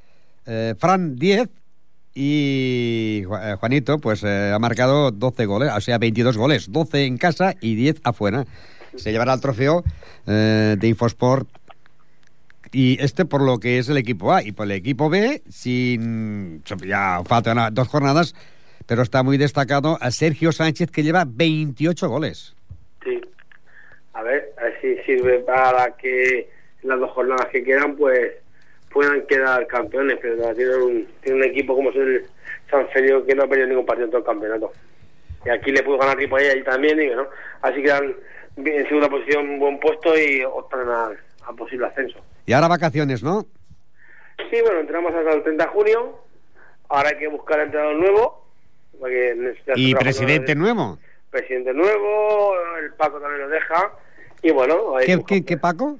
[0.46, 1.48] eh, Fran 10
[2.14, 7.54] y Ju- Juanito pues ha marcado 12 goles, o sea, 22 goles, 12 en casa
[7.60, 8.44] y 10 afuera.
[8.96, 9.82] Se llevará el trofeo
[10.26, 11.48] de Infosport
[12.70, 16.62] y este por lo que es el equipo A y por el equipo B, sin
[16.86, 18.34] ya faltan dos jornadas,
[18.86, 22.54] pero está muy destacado a Sergio Sánchez que lleva 28 goles.
[23.04, 23.20] Sí.
[24.12, 26.48] A ver, a ver si sirve para que
[26.82, 28.32] las dos jornadas que quedan, pues
[28.90, 30.18] puedan quedar campeones.
[30.20, 32.26] Pero no, tienen un, tienen un equipo como es el
[32.70, 34.72] San Feliu que no ha perdido ningún partido en todo el campeonato.
[35.44, 37.26] Y aquí le pudo ganar tipo ahí, ahí también, y ¿no?
[37.62, 38.14] Así quedan
[38.56, 41.10] en segunda posición, un buen puesto y optan a,
[41.46, 42.18] a posible ascenso.
[42.46, 43.46] Y ahora vacaciones, ¿no?
[44.50, 46.18] Sí, bueno, entramos hasta el 30 de junio.
[46.88, 48.41] Ahora hay que buscar entrenador nuevo.
[49.02, 50.96] Porque necesita Y presidente nuevo.
[51.28, 53.90] Presidente nuevo, el Paco también lo deja.
[54.42, 55.98] Y bueno, ¿Qué, qué, qué Paco?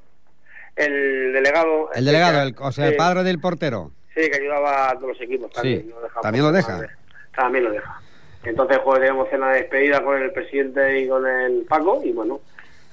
[0.77, 1.91] el delegado...
[1.95, 3.91] El delegado, el, o sea, el padre del portero.
[4.15, 5.83] Sí, que ayudaba a todos los equipos también.
[5.83, 6.73] Sí, no deja también lo deja.
[6.73, 6.89] madre.
[7.35, 8.01] También lo deja.
[8.45, 12.41] Entonces, jueves tenemos cena de despedida con el presidente y con el Paco, y bueno,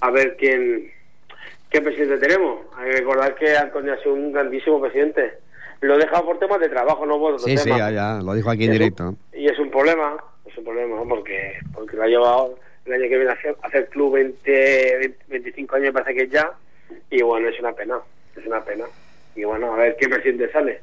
[0.01, 0.91] a ver quién
[1.69, 2.61] qué presidente tenemos.
[2.77, 5.37] Hay que recordar que Antonio ha sido un grandísimo presidente.
[5.81, 8.65] Lo deja por temas de trabajo, no por Sí, sí, ya, ya, lo dijo aquí
[8.65, 9.15] en directo.
[9.33, 11.07] Y es un problema, es un problema, ¿no?
[11.07, 15.15] porque, porque lo ha llevado el año que viene a hacer, a hacer club 20,
[15.27, 16.51] 25 años, me parece que ya,
[17.09, 17.99] y bueno, es una pena,
[18.35, 18.85] es una pena.
[19.35, 20.81] Y bueno, a ver qué presidente sale.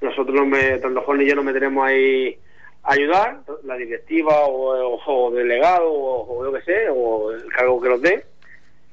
[0.00, 2.38] Nosotros, no me, tanto Juan y yo, nos meteremos ahí
[2.82, 7.46] a ayudar, la directiva o, o, o delegado o, o yo que sé, o el
[7.52, 8.24] cargo que nos dé.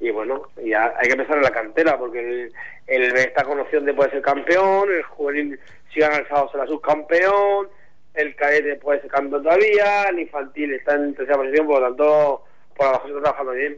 [0.04, 2.52] Y bueno, ya hay que pensar en la cantera, porque el,
[2.88, 5.58] el B está con opción de poder ser campeón, el juvenil,
[5.94, 7.70] si gana el sábado, será subcampeón,
[8.14, 12.44] el cadete puede ser campeón todavía, el infantil está en tercera posición, por lo tanto,
[12.76, 13.78] por abajo se está trabajando bien.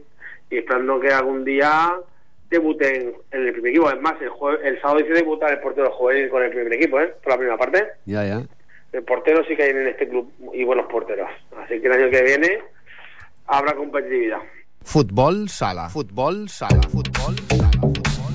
[0.50, 1.94] Y esperando que algún día
[2.50, 3.90] debuten en el primer equipo.
[3.90, 7.00] Es más, el, jue- el sábado dice debutar el portero juvenil con el primer equipo,
[7.00, 7.14] ¿eh?
[7.22, 7.84] Por la primera parte.
[8.04, 8.42] Ya, ya.
[8.92, 11.28] El portero sí que hay en este club y buenos porteros.
[11.56, 12.60] Así que el año que viene
[13.46, 14.38] habrá competitividad.
[14.86, 15.88] Futbol sala.
[15.90, 16.80] Futbol sala.
[16.86, 17.70] Futbol sala.
[17.82, 18.34] Futbol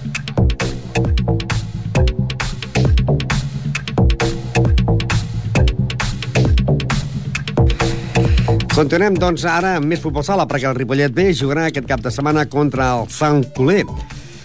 [8.75, 12.11] Continuem, doncs, ara amb més futbol sala, perquè el Ripollet B jugarà aquest cap de
[12.11, 13.85] setmana contra el Sant Coler.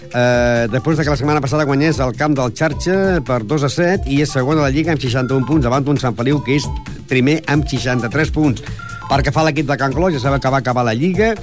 [0.07, 3.69] Eh, després de que la setmana passada guanyés el camp del Xarxa per 2 a
[3.73, 6.55] 7 i és segon a la Lliga amb 61 punts davant d'un Sant Feliu que
[6.55, 6.71] és
[7.11, 8.63] primer amb 63 punts.
[9.07, 11.33] Per que fa l'equip de Can Clos, ja sabeu que va acabar la Lliga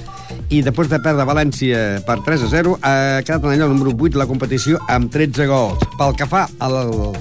[0.53, 4.13] i després de perdre València per 3 a 0 ha quedat en allò número 8
[4.13, 5.81] de la competició amb 13 gols.
[5.97, 6.75] Pel que fa al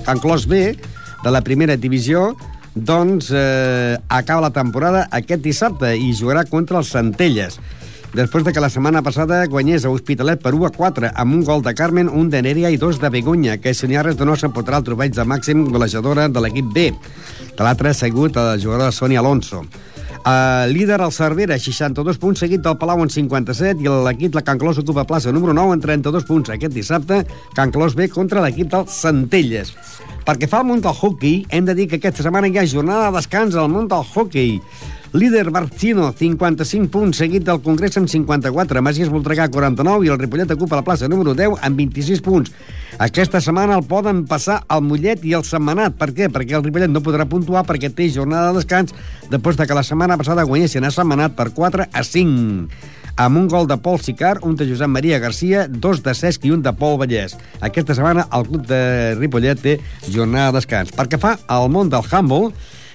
[0.04, 0.74] Can Clos B
[1.24, 2.34] de la primera divisió,
[2.74, 7.56] doncs eh, acaba la temporada aquest dissabte i jugarà contra els Centelles.
[8.14, 11.46] Després de que la setmana passada guanyés a Hospitalet per 1 a 4 amb un
[11.48, 14.20] gol de Carmen, un de Nerea i dos de Begoña, que si n'hi ha res
[14.20, 16.92] de no s'emportarà el trofeig de màxim golejadora de l'equip B.
[17.56, 19.64] De l'altre ha sigut la jugadora Sonia Alonso.
[20.24, 24.56] Uh, líder el Cervera, 62 punts, seguit del Palau en 57, i l'equip de Can
[24.56, 26.48] Clos ocupa plaça número 9 en 32 punts.
[26.54, 27.18] Aquest dissabte,
[27.52, 29.74] Can Clos B contra l'equip del Centelles.
[30.24, 33.10] Perquè fa el món del hockey, hem de dir que aquesta setmana hi ha jornada
[33.10, 34.62] de descans al món del hockey.
[35.14, 40.50] Líder Barcino, 55 punts, seguit del Congrés amb 54, Masies Voltregà 49 i el Ripollet
[40.50, 42.50] ocupa la plaça número 10 amb 26 punts.
[42.98, 45.94] Aquesta setmana el poden passar el Mollet i el Setmanat.
[46.00, 46.26] Per què?
[46.34, 48.90] Perquè el Ripollet no podrà puntuar perquè té jornada de descans
[49.30, 52.68] després de que la setmana passada guanyessin a Setmanat per 4 a 5
[53.14, 56.50] amb un gol de Pol Sicar, un de Josep Maria Garcia, dos de Cesc i
[56.50, 57.38] un de Pol Vallès.
[57.62, 60.90] Aquesta setmana el club de Ripollet té jornada de descans.
[60.90, 62.50] Perquè fa al món del handball,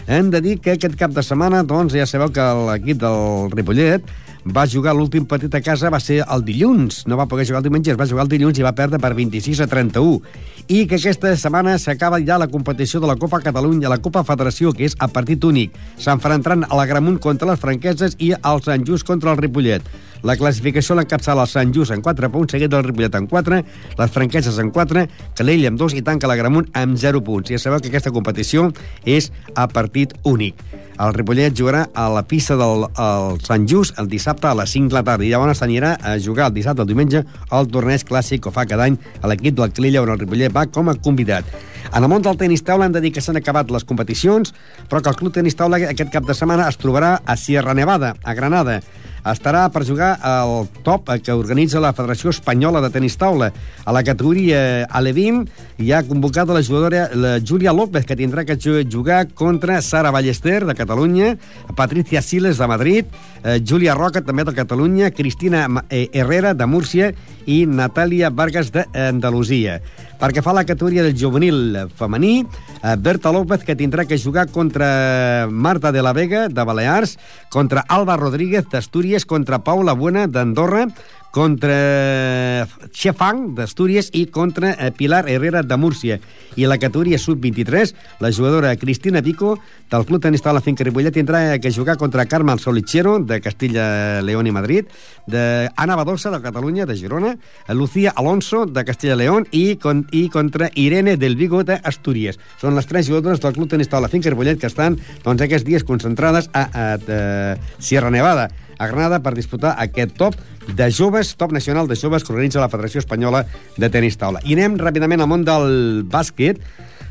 [0.10, 4.08] hem de dir que aquest cap de setmana, doncs, ja sabeu que l'equip del Ripollet
[4.50, 7.04] va jugar l'últim partit a casa, va ser el dilluns.
[7.06, 9.14] No va poder jugar el diumenge, es va jugar el dilluns i va perdre per
[9.14, 10.18] 26 a 31.
[10.66, 14.74] I que aquesta setmana s'acaba ja la competició de la Copa Catalunya, la Copa Federació,
[14.74, 15.78] que és a partit únic.
[16.02, 19.86] S'enfrontaran a la Gramunt contra les franqueses i el Sant Just contra el Ripollet.
[20.28, 23.62] La classificació l'encapçala el Sant Just en 4 punts, seguit del Ripollet en 4,
[24.00, 25.06] les franqueses en 4,
[25.38, 27.52] Calell amb 2 i tanca la Gramunt amb 0 punts.
[27.54, 28.68] Ja sabeu que aquesta competició
[29.08, 30.60] és a partit únic.
[31.00, 34.92] El Ripollet jugarà a la pista del el Sant Just el dissabte a les 5
[34.92, 37.24] de la tarda i llavors s'anirà a jugar el dissabte el diumenge
[37.56, 40.68] al torneig clàssic que fa cada any a l'equip del Clilla on el Ripollet va
[40.68, 41.48] com a convidat.
[41.94, 44.54] En el món del tenis taula hem de dir que s'han acabat les competicions,
[44.90, 48.16] però que el club tenis taula aquest cap de setmana es trobarà a Sierra Nevada,
[48.24, 48.82] a Granada.
[49.30, 53.50] Estarà per jugar al top que organitza la Federació Espanyola de Tenis Taula.
[53.84, 55.42] A la categoria Alevín
[55.78, 60.10] hi ha convocada la jugadora la Júlia López, que tindrà que ju- jugar contra Sara
[60.10, 61.36] Ballester, de Catalunya,
[61.76, 63.06] Patricia Siles, de Madrid,
[63.44, 67.14] eh, Júlia Roca, també de Catalunya, Cristina eh, Herrera, de Múrcia,
[67.46, 69.82] i Natàlia Vargas, d'Andalusia.
[70.20, 72.44] Perquè fa la categoria del juvenil femení,
[72.84, 77.18] eh, Berta López, que tindrà que jugar contra Marta de la Vega, de Balears,
[77.50, 80.88] contra Alba Rodríguez, d'Astúries, contra Paula Buena, d'Andorra,
[81.32, 86.20] contra Xefang, d'Astúries, i contra eh, Pilar Herrera, de Múrcia.
[86.58, 91.14] I a la categoria sub-23, la jugadora Cristina Pico, del Club Tenis Taula Finca Ripollet,
[91.14, 94.86] tindrà que jugar contra Carmen Solichero, de Castilla, León i Madrid,
[95.28, 97.38] de Ana Badosa, de Catalunya, de Girona,
[97.70, 102.40] Lucía Alonso, de Castilla León, i, con, i contra Irene del Vigo, d'Astúries.
[102.62, 105.86] Són les tres jugadores del Club Tenis Taula Finca Ripollet que estan doncs, aquests dies
[105.86, 110.38] concentrades a, a, a Sierra Nevada a Granada per disputar aquest top
[110.76, 113.46] de joves, top nacional de joves que organitza la Federació Espanyola
[113.78, 114.42] de Tenis Taula.
[114.46, 116.62] I anem ràpidament al món del bàsquet,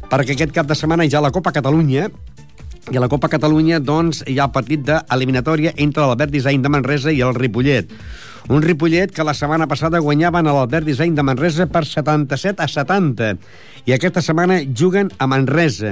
[0.09, 2.09] perquè aquest cap de setmana ha la Copa Catalunya,
[2.89, 6.71] i a la Copa Catalunya doncs, hi ha el partit d'eliminatòria entre l'Albert Design de
[6.73, 7.91] Manresa i el Ripollet.
[8.49, 12.69] Un Ripollet que la setmana passada guanyaven a l'Albert Disseny de Manresa per 77 a
[12.73, 13.27] 70
[13.85, 15.91] i aquesta setmana juguen a Manresa.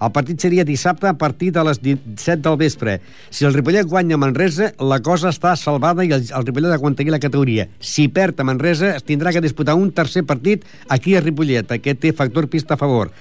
[0.00, 2.94] El partit seria dissabte a partir de les 17 del vespre.
[3.28, 7.20] Si el Ripollet guanya a Manresa, la cosa està salvada i el, Ripollet aguantaria la
[7.20, 7.68] categoria.
[7.78, 11.76] Si perd a Manresa, es tindrà que disputar un tercer partit aquí a Ripollet.
[11.76, 13.12] Aquest té factor pista a favor.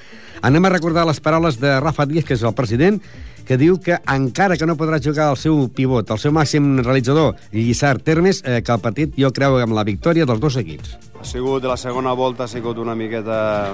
[0.47, 3.01] Anem a recordar les paraules de Rafa Díaz, que és el president,
[3.47, 7.37] que diu que encara que no podrà jugar el seu pivot, el seu màxim realitzador,
[7.55, 10.97] Lliçard Termes, eh, que el partit jo creu amb la victòria dels dos equips.
[11.17, 13.73] Ha sigut, la segona volta ha sigut una miqueta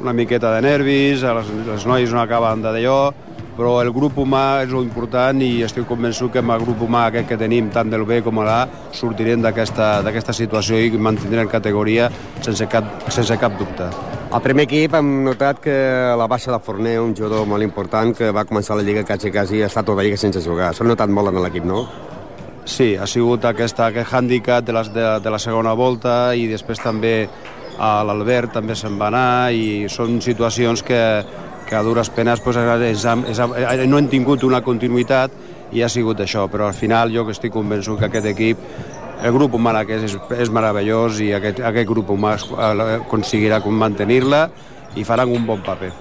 [0.00, 3.00] una miqueta de nervis, els, els nois no acaben de d'allò,
[3.56, 7.30] però el grup humà és important i estic convençut que amb el grup humà aquest
[7.30, 12.10] que tenim, tant del B com l'A, sortirem d'aquesta situació i mantindrem categoria
[12.44, 13.88] sense cap, sense cap dubte.
[14.36, 15.76] Al primer equip hem notat que
[16.18, 19.62] la baixa de Forner, un jugador molt important, que va començar la Lliga quasi, quasi
[19.62, 20.74] ha estat tota la Lliga sense jugar.
[20.74, 21.86] S'ha notat molt en l'equip, no?
[22.66, 26.82] Sí, ha sigut aquesta, aquest hàndicap de, les, de, de la segona volta i després
[26.82, 27.14] també
[27.78, 31.00] l'Albert també se'n va anar i són situacions que,
[31.66, 35.34] que a dures penes pues, és, és, és, no han tingut una continuïtat
[35.74, 38.62] i ha sigut això, però al final jo que estic convençut que aquest equip
[39.16, 42.36] el grup humà que és, és meravellós i aquest, aquest grup humà
[43.00, 44.48] aconseguirà mantenir-la
[44.96, 45.92] i faran un bon paper.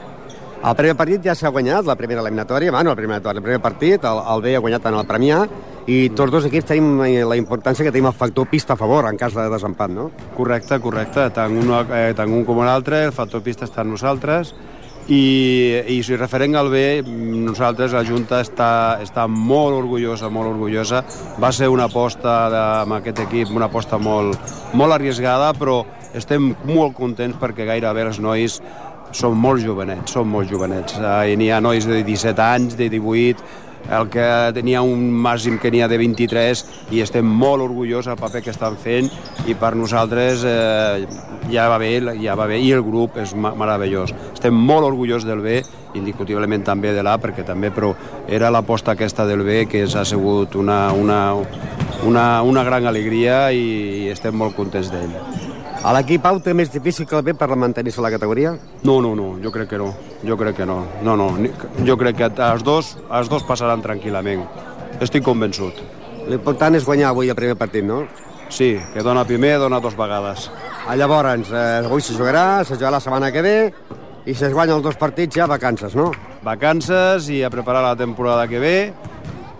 [0.65, 4.03] El primer partit ja s'ha guanyat, la primera eliminatòria, bueno, el primer, el primer partit,
[4.03, 5.43] el, el B ha guanyat en el Premià,
[5.85, 9.19] i tots dos equips tenim la importància que tenim el factor pista a favor en
[9.21, 10.07] cas de desempat, no?
[10.33, 11.27] Correcte, correcte.
[11.35, 14.55] Tant un, eh, tant un com l'altre, el factor pista està en nosaltres,
[15.07, 18.69] i, i si referent al bé, nosaltres, la Junta està,
[19.03, 21.03] està molt orgullosa, molt orgullosa.
[21.41, 24.39] Va ser una aposta de, amb aquest equip, una aposta molt,
[24.73, 25.83] molt arriesgada, però
[26.15, 28.61] estem molt contents perquè gairebé els nois
[29.15, 30.97] són molt jovenets, són molt jovenets.
[30.99, 33.43] Eh, N'hi ha nois de 17 anys, de 18,
[33.91, 36.63] el que tenia un màxim que n'hi ha de 23
[36.95, 39.09] i estem molt orgullosos del paper que estan fent
[39.45, 41.05] i per nosaltres eh,
[41.51, 44.13] ja va bé, ja va bé i el grup és meravellós.
[44.33, 45.61] Estem molt orgullosos del bé,
[45.95, 47.93] indiscutiblement també de l'A, perquè també però
[48.27, 51.21] era l'aposta aquesta del B que ha sigut una, una,
[52.05, 55.44] una, una gran alegria i estem molt contents d'ell.
[55.85, 58.55] A l'equip Pau té més difícil que el B per mantenir-se la categoria?
[58.89, 59.91] No, no, no, jo crec que no.
[60.25, 60.79] Jo crec que no.
[61.05, 61.27] No, no,
[61.85, 64.41] jo crec que els dos, els dos passaran tranquil·lament.
[65.05, 65.77] Estic convençut.
[66.25, 68.01] L'important és guanyar avui el primer partit, no?
[68.49, 70.49] Sí, que dona primer, dona dos vegades.
[70.87, 73.57] Ah, llavors, eh, avui se jugarà, se jugarà la setmana que ve,
[74.25, 76.09] i si es guanyen els dos partits ja vacances, no?
[76.41, 78.77] Vacances i a preparar la temporada que ve,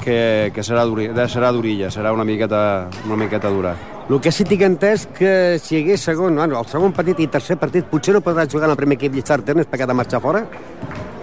[0.02, 3.78] que, que serà, duri, serà durilla, serà una miqueta, una miqueta dura.
[4.06, 7.26] El que sí tinc entès que si hi hagués segon, bueno, el segon partit i
[7.34, 9.96] tercer partit potser no podrà jugar en el primer equip Lliçard Ternes perquè ha de
[9.98, 10.44] marxar fora?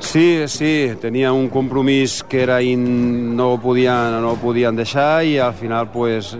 [0.02, 3.36] Sí, sí, tenia un compromís que era in...
[3.36, 6.32] no, ho podien, no ho podien deixar i al final pues,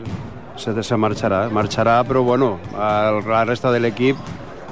[0.58, 4.18] se, se marxarà, marxarà, però bueno, el, la resta de l'equip,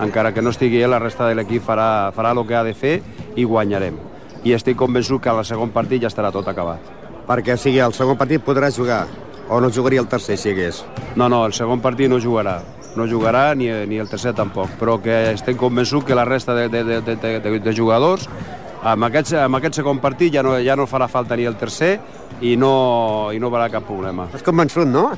[0.02, 2.96] encara que no estigui la resta de l'equip farà, farà el que ha de fer
[3.38, 4.02] i guanyarem.
[4.42, 6.82] I estic convençut que al segon partit ja estarà tot acabat.
[7.30, 9.04] Perquè, o sigui, el segon partit podrà jugar
[9.50, 10.84] o no jugaria el tercer si hagués?
[11.16, 12.60] No, no, el segon partit no jugarà.
[12.96, 16.68] No jugarà ni, ni el tercer tampoc, però que estem convençut que la resta de,
[16.70, 18.26] de, de, de, de, de jugadors
[18.82, 21.98] amb aquest, amb aquest segon partit ja no, ja no farà falta ni el tercer
[22.40, 24.30] i no, i no haurà cap problema.
[24.30, 25.10] Estàs convençut, no?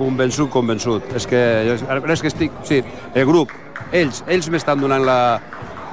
[0.00, 1.12] Convençut, convençut.
[1.14, 1.40] És que,
[1.78, 2.56] és que estic...
[2.66, 2.80] Sí,
[3.14, 3.52] el grup,
[3.94, 5.18] ells, ells m'estan donant la,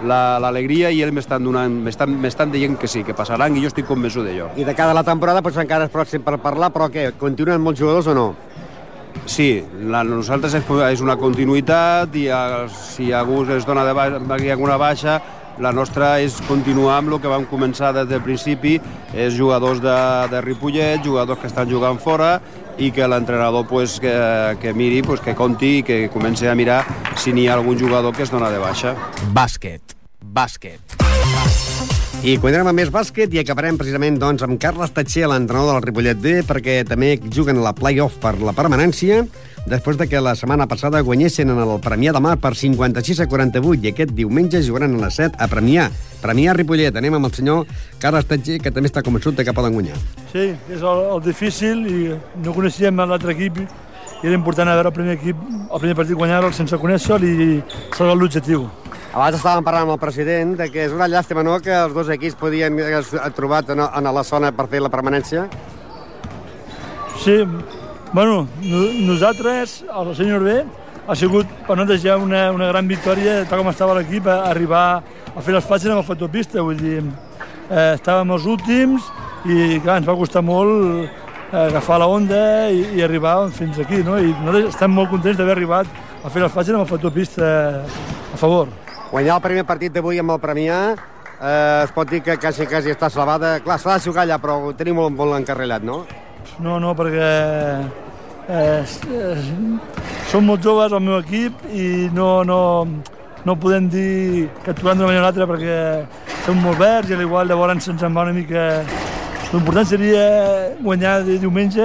[0.07, 3.87] l'alegria la, i ells m'estan donant, m'estan dient que sí, que passaran i jo estic
[3.89, 4.51] convençut d'allò.
[4.57, 7.79] I de cada la temporada doncs, encara és pròxim per parlar, però què, continuen molts
[7.81, 8.29] jugadors o no?
[9.29, 9.61] Sí,
[9.91, 14.79] la, nosaltres és, és una continuïtat i a, si algú es dona de baixa, alguna
[14.81, 15.19] baixa,
[15.61, 18.77] la nostra és continuar amb el que vam començar des del principi,
[19.13, 19.97] és jugadors de,
[20.31, 22.39] de Ripollet, jugadors que estan jugant fora
[22.81, 24.15] i que l'entrenador pues, que,
[24.61, 26.81] que miri, pues, que conti i que comenci a mirar
[27.15, 28.95] si n'hi ha algun jugador que es dona de baixa.
[29.35, 29.90] Bàsquet.
[30.31, 30.95] Bàsquet.
[32.21, 36.19] I continuem amb més bàsquet i acabarem precisament doncs, amb Carles Tatxer, l'entrenador del Ripollet
[36.21, 39.23] B, perquè també juguen a la play-off per la permanència,
[39.65, 43.27] després de que la setmana passada guanyessin en el Premià de Mar per 56 a
[43.27, 45.89] 48 i aquest diumenge jugaran a les 7 a Premià.
[46.21, 46.95] Premià Ripollet.
[46.95, 47.65] Anem amb el senyor
[47.99, 49.97] Carles Tatxer, que també està convençut de que poden guanyar.
[50.31, 52.01] Sí, és el, el difícil i
[52.45, 53.63] no coneixíem l'altre equip
[54.21, 57.57] i era important a veure el primer equip, el primer partit guanyar-lo sense conèixer-lo i
[57.97, 58.67] salvar l'objectiu.
[59.11, 62.07] Abans estàvem parlant amb el president de que és una llàstima, no?, que els dos
[62.13, 63.01] equips podien haver
[63.35, 65.49] trobat en, en la zona per fer la permanència.
[67.19, 67.41] Sí,
[68.13, 68.45] bueno,
[69.03, 70.53] nosaltres, el senyor B,
[71.03, 74.85] ha sigut per nosaltres ja una, una gran victòria, tal com estava l'equip, a arribar
[75.01, 79.09] a fer les fases amb el fotopista, vull dir, eh, estàvem els últims
[79.43, 83.99] i clar, ens va costar molt eh, agafar la onda i, i arribar fins aquí,
[84.07, 84.15] no?
[84.15, 87.51] I nosaltres estem molt contents d'haver arribat a fer les fases amb el factor pista
[87.83, 88.71] a favor.
[89.11, 92.93] Guanyar el primer partit d'avui amb el Premià eh, es pot dir que quasi, quasi
[92.93, 93.57] està salvada.
[93.59, 96.05] Clar, s'ha de jugar allà, però ho tenim molt, molt encarrilat, no?
[96.63, 97.27] No, no, perquè
[98.47, 99.41] eh, eh,
[100.31, 102.61] som molt joves al meu equip i no, no,
[103.43, 105.77] no podem dir que actuem d'una manera o l'altra perquè
[106.45, 108.67] som molt verds i a l'igual llavors se'ns en va una mica...
[109.51, 110.21] L'important seria
[110.79, 111.83] guanyar de diumenge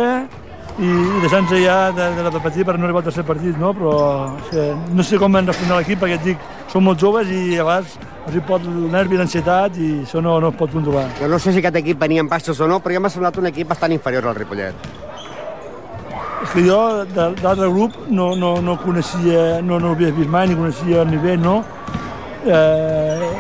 [0.77, 3.73] i, i deixar-nos ja de, de la partit per no arribar al tercer partit, no?
[3.77, 4.67] Però o sigui,
[4.97, 7.97] no sé com hem respondre l'equip perquè et dic, som molt joves i a vegades
[8.27, 11.07] els hi pot el nervi l'ansietat i això no, no es pot controlar.
[11.21, 13.39] Jo no sé si aquest equip venia en baixos o no, però ja m'ha semblat
[13.41, 14.89] un equip bastant inferior al Ripollet.
[16.43, 20.31] És que jo de, de l'altre grup no, no, no coneixia, no, no l'havia vist
[20.31, 21.61] mai, ni coneixia el nivell, no?
[22.47, 23.31] Eh,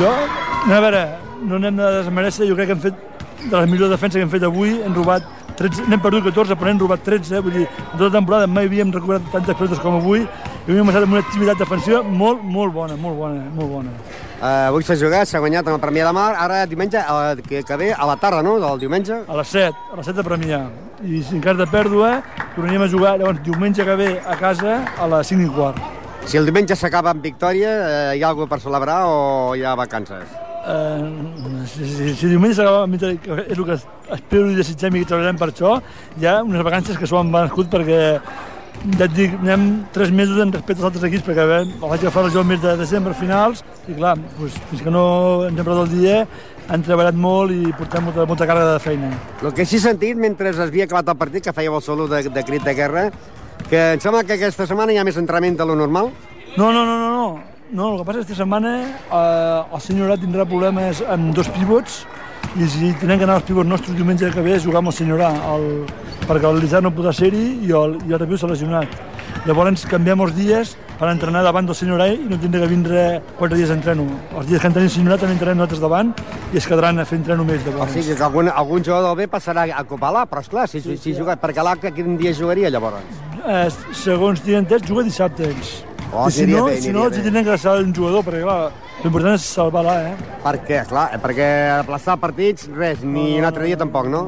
[0.00, 1.04] jo, a veure,
[1.46, 3.06] no anem de desmereixer, jo crec que hem fet
[3.46, 6.70] de les millors defenses que hem fet avui, hem robat 13, n'hem perdut 14, però
[6.70, 7.42] n'hem robat 13, eh?
[7.44, 10.80] vull dir, en tota la temporada mai havíem recuperat tantes pelotes com avui, i avui
[10.80, 13.92] hem estat amb una activitat defensiva molt, molt bona, molt bona, molt bona.
[14.40, 17.60] Uh, avui s'ha jugat, s'ha guanyat amb el Premià de Mar, ara diumenge, uh, que,
[17.68, 19.20] que ve a la tarda, no?, del diumenge.
[19.28, 20.64] A les 7, a les 7 de Premià.
[21.04, 22.22] I si en cas de pèrdua,
[22.56, 25.98] tornaríem a jugar, llavors, diumenge que ve a casa a les 5 i quart.
[26.24, 29.76] Si el diumenge s'acaba amb victòria, eh, hi ha alguna per celebrar o hi ha
[29.76, 30.49] vacances?
[30.60, 33.76] Uh, si, si, si diumenge és el que
[34.12, 35.78] espero i desitgem i treballarem per això,
[36.20, 38.00] hi ha unes vacances que s'ho han venut perquè
[38.98, 42.04] ja et dic, anem tres mesos en respecte als altres equips perquè bé, el vaig
[42.04, 45.04] agafar jo el mes de desembre finals i clar, doncs, fins que no
[45.48, 46.16] ens hem el dia
[46.70, 49.10] han treballat molt i portem molta, molta càrrega de feina.
[49.42, 52.12] El que sí he sentit mentre es havia acabat el partit, que feia el salut
[52.12, 53.08] de, de crit de guerra,
[53.68, 56.12] que em sembla que aquesta setmana hi ha més entrenament de lo normal.
[56.56, 57.49] No, no, no, no, no.
[57.70, 61.46] No, el que passa és que aquesta setmana eh, el senyorat tindrà problemes amb dos
[61.54, 62.00] pivots
[62.58, 64.96] i si tenen que anar els pivots nostres diumenge que ve a jugar amb el
[64.96, 65.66] senyorà, el,
[66.26, 68.96] perquè el Lizard no podrà ser-hi i el, i el Repiu s'ha lesionat.
[69.46, 73.04] Llavors canviem els dies per entrenar davant del senyorà i no tindré que vindre
[73.38, 74.08] quatre dies d'entreno.
[74.34, 76.10] Els dies que entrenem el senyorà també entrenem nosaltres davant
[76.50, 77.62] i es quedaran a fer entreno més.
[77.62, 77.94] O Llavors.
[77.94, 80.98] sigui que algun, algun jugador del B passarà a ocupar l'A, però esclar, si, si,
[80.98, 83.22] si jugat, perquè l'A quin dia jugaria llavors?
[83.46, 85.78] Eh, segons tinc entès, juga dissabte ells.
[86.12, 87.22] Oh, I si no, bé, si no, bé.
[87.22, 88.72] tenen que deixar un jugador, perquè clar,
[89.04, 90.38] l'important és salvar l'A, eh?
[90.42, 90.80] Per què?
[90.90, 91.46] Clar, perquè
[91.76, 94.24] aplaçar partits, res, ni un altre dia tampoc, no?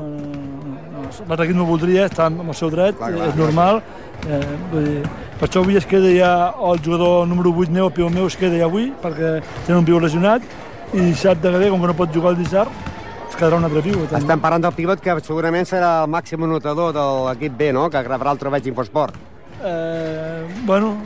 [1.27, 3.83] L'altre equip no voldria, està amb el seu dret, Clar, clar, és normal.
[4.23, 4.39] Eh,
[4.71, 5.03] vull dir,
[5.41, 6.31] per això avui es queda ja
[6.71, 9.35] el jugador número 8 meu, el meu, es queda ja avui, perquè
[9.67, 10.47] tenen un pivot lesionat,
[10.93, 12.95] i dissabte que ve, com que no pot jugar el dissabte,
[13.29, 14.15] es quedarà un altre pivot.
[14.23, 18.07] Estem parlant del pivot que segurament serà el màxim anotador de l'equip B, no?, que
[18.07, 19.32] rebrà el treball d'Infosport.
[19.65, 20.97] Eh, bueno,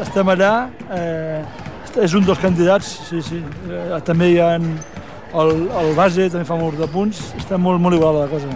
[0.00, 1.42] estem allà, eh,
[2.04, 3.40] és un dels candidats, sí, sí.
[3.66, 5.52] Eh, també hi ha el,
[5.82, 8.48] el base, també fa molt de punts, està molt, molt igual la cosa.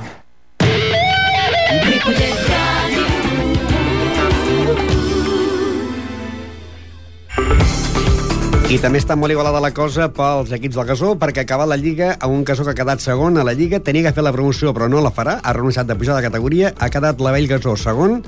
[8.69, 11.77] I també està molt igualada la cosa pels equips del Gasó, perquè ha acabat la
[11.81, 14.33] Lliga a un Gasó que ha quedat segon a la Lliga, tenia que fer la
[14.35, 17.47] promoció, però no la farà, ha renunciat de pujar de categoria, ha quedat la Vell
[17.49, 18.19] Gasó segon,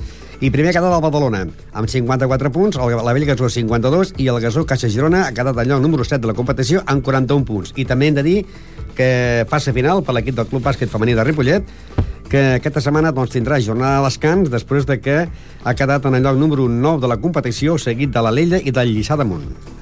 [0.40, 1.42] i primer ha quedat el Badalona,
[1.76, 5.60] amb 54 punts, el, la Vell Gasó 52, i el Gasó Caixa Girona ha quedat
[5.60, 7.74] allò número 7 de la competició amb 41 punts.
[7.76, 8.38] I també hem de dir
[8.96, 9.10] que
[9.50, 11.68] fase final per l'equip del Club Bàsquet Femení de Ripollet,
[12.30, 16.24] que aquesta setmana doncs, tindrà jornada de descans després de que ha quedat en el
[16.24, 19.79] lloc número 9 de la competició, seguit de l'Alella i del Lliçà d'Amunt.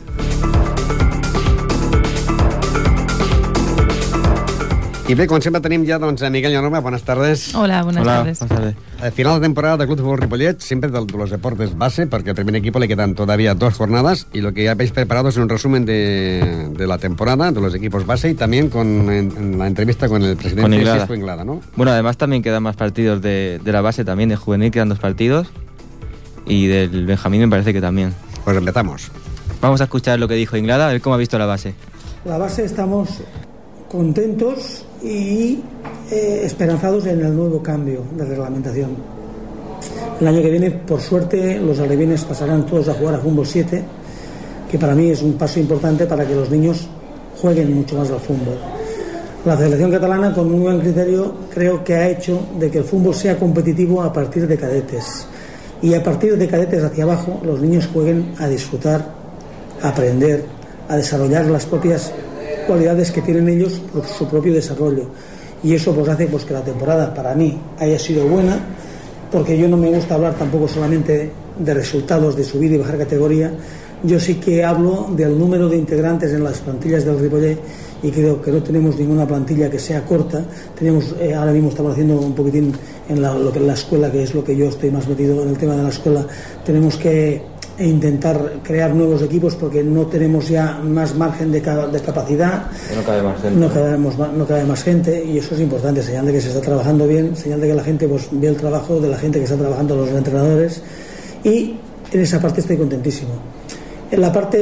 [5.08, 6.80] I bé, com sempre tenim ja doncs, a Miguel Llanoma.
[6.80, 7.54] Buenas tardes.
[7.54, 8.40] Hola, buenas Hola, tardes.
[8.40, 8.74] buenas tardes.
[9.00, 12.28] Al final de temporada del Club de Fútbol Ripollet, siempre de los deportes base, porque
[12.30, 15.38] al primer equipo le quedan todavía dos jornadas y lo que ya habéis preparado es
[15.38, 19.58] un resumen de, de la temporada, de los equipos base y también con en- en
[19.58, 21.08] la entrevista con el presidente Con Inglada.
[21.14, 21.62] Inglada, ¿no?
[21.74, 24.98] Bueno, además también quedan más partidos de, de la base también, de juvenil quedan dos
[24.98, 25.46] partidos
[26.46, 28.12] y del Benjamín me parece que también.
[28.44, 29.10] Pues empezamos.
[29.62, 31.72] Vamos a escuchar lo que dijo Inglada, a ver cómo ha visto la base.
[32.26, 33.08] La base estamos
[33.88, 35.62] contentos y
[36.10, 38.90] eh, esperanzados en el nuevo cambio de reglamentación.
[40.20, 43.84] El año que viene, por suerte, los alevines pasarán todos a jugar a fútbol 7,
[44.70, 46.88] que para mí es un paso importante para que los niños
[47.40, 48.56] jueguen mucho más al fútbol.
[49.44, 53.14] La Federación Catalana, con un buen criterio, creo que ha hecho de que el fútbol
[53.14, 55.26] sea competitivo a partir de cadetes.
[55.80, 59.14] Y a partir de cadetes hacia abajo, los niños jueguen a disfrutar,
[59.80, 60.44] a aprender,
[60.88, 62.12] a desarrollar las propias
[62.68, 65.06] cualidades que tienen ellos por su propio desarrollo.
[65.64, 68.60] Y eso pues hace pues, que la temporada para mí haya sido buena,
[69.32, 73.50] porque yo no me gusta hablar tampoco solamente de resultados de subir y bajar categoría,
[74.04, 77.58] yo sí que hablo del número de integrantes en las plantillas del Ripollet
[78.00, 80.44] y creo que no tenemos ninguna plantilla que sea corta.
[80.78, 82.72] Tenemos, eh, ahora mismo estamos haciendo un poquitín
[83.08, 85.58] en la, es la escuela, que es lo que yo estoy más metido en el
[85.58, 86.24] tema de la escuela.
[86.64, 87.42] Tenemos que
[87.80, 92.64] intentar crear nuevos equipos porque no tenemos ya más margen de, de capacidad.
[92.96, 93.58] No cabe más gente.
[93.60, 96.48] No cabemos ma- no cabe más gente y eso es importante, señal de que se
[96.48, 99.38] está trabajando bien, señal de que la gente pues, ve el trabajo de la gente
[99.38, 100.82] que está trabajando, los entrenadores
[101.44, 101.76] y
[102.12, 103.30] en esa parte estoy contentísimo.
[104.10, 104.56] En la parte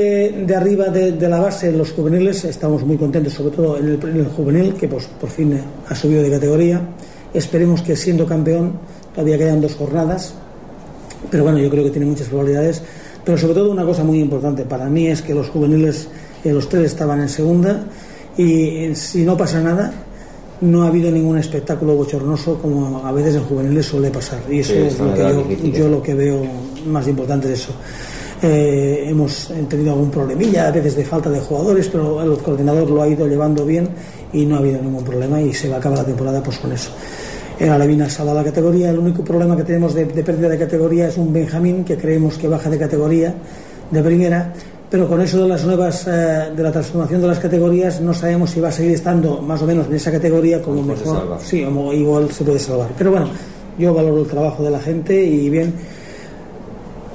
[0.45, 3.95] de arriba de, de la base, los juveniles, estamos muy contentos, sobre todo en el,
[4.03, 5.59] en el juvenil, que pues, por fin
[5.89, 6.81] ha subido de categoría.
[7.33, 8.73] Esperemos que siendo campeón,
[9.15, 10.35] todavía quedan dos jornadas,
[11.31, 12.83] pero bueno, yo creo que tiene muchas probabilidades.
[13.27, 16.07] Pero sobre todo una cosa muy importante para mí es que los juveniles,
[16.45, 17.85] eh, los tres estaban en segunda
[18.39, 19.93] y eh, si no pasa nada,
[20.61, 24.39] no ha habido ningún espectáculo bochornoso como a veces en juveniles suele pasar.
[24.49, 26.41] Y eso Sí, es lo que yo, yo lo que veo
[26.87, 27.73] más importante de eso.
[28.41, 33.03] Eh, hemos tenido algún problemilla a veces de falta de jugadores, pero el coordinador lo
[33.03, 33.89] ha ido llevando bien
[34.33, 36.71] y no ha habido ningún problema y se va a acabar la temporada pues con
[36.71, 36.91] eso.
[37.59, 41.09] El Alevina salva la categoría, el único problema que tenemos de, de pérdida de categoría
[41.09, 43.35] es un Benjamín que creemos que baja de categoría
[43.91, 44.53] de primera,
[44.91, 48.51] pero con eso de las nuevas, eh, de la transformación de las categorías no sabemos
[48.51, 51.39] si va a seguir estando más o menos en esa categoría como Mejor.
[51.41, 52.89] se sí, como igual se puede salvar.
[52.97, 53.29] Pero bueno,
[53.79, 55.73] yo valoro el trabajo de la gente y bien,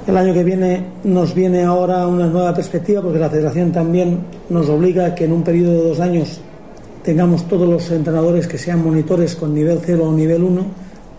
[0.06, 4.18] el año que viene nos viene ahora una nueva perspectiva porque la federación también
[4.50, 6.40] nos obliga a que en un periodo de dos años
[7.02, 10.66] tengamos todos los entrenadores que sean monitores con nivel 0 o nivel 1,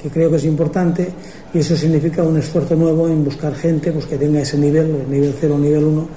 [0.01, 1.09] que creo que es importante,
[1.53, 5.11] y eso significa un esfuerzo nuevo en buscar gente pues, que tenga ese nivel, el
[5.11, 6.07] nivel 0 o nivel 1,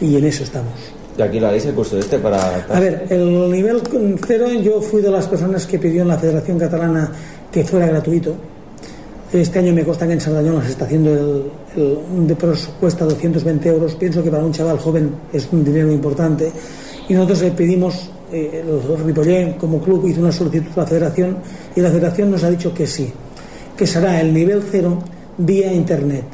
[0.00, 0.96] y en eso estamos.
[1.18, 2.66] Y aquí lo haréis el curso este para...
[2.68, 3.80] A ver, el nivel
[4.26, 7.10] 0 yo fui de las personas que pidió en la Federación Catalana
[7.50, 8.34] que fuera gratuito.
[9.32, 13.04] Este año me consta que en Sardañola se está haciendo el, el un de cuesta
[13.06, 13.94] 220 euros.
[13.94, 16.52] Pienso que para un chaval joven es un dinero importante.
[17.08, 21.36] Y nosotros le pedimos, eh, el Ripollé como club hizo una solicitud a la Federación
[21.74, 23.12] y la Federación nos ha dicho que sí,
[23.76, 24.98] que será el nivel 0
[25.38, 26.24] vía Internet,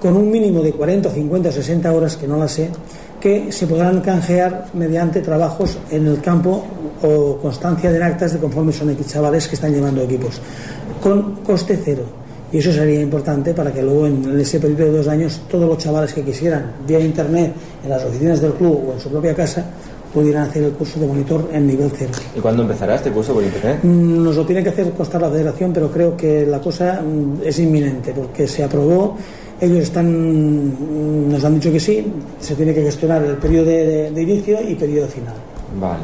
[0.00, 2.70] con un mínimo de 40, 50, 60 horas, que no la sé,
[3.20, 6.64] que se podrán canjear mediante trabajos en el campo
[7.02, 10.40] o constancia de actas de conforme son equipos chavales que están llevando equipos,
[11.02, 12.04] con coste cero.
[12.52, 15.78] Y eso sería importante para que luego en ese periodo de dos años todos los
[15.78, 17.52] chavales que quisieran, vía internet,
[17.84, 19.66] en las oficinas del club o en su propia casa,
[20.12, 22.10] pudieran hacer el curso de monitor en nivel cero.
[22.36, 23.78] ¿Y cuándo empezará este curso por internet?
[23.82, 27.42] Mm, Nos lo tiene que hacer constar la federación, pero creo que la cosa mm,
[27.44, 29.16] es inminente porque se aprobó.
[29.60, 30.06] Ellos están,
[30.68, 32.04] mm, nos han dicho que sí,
[32.40, 35.34] se tiene que gestionar el periodo de, de- de inicio y periodo final.
[35.80, 36.02] Vale.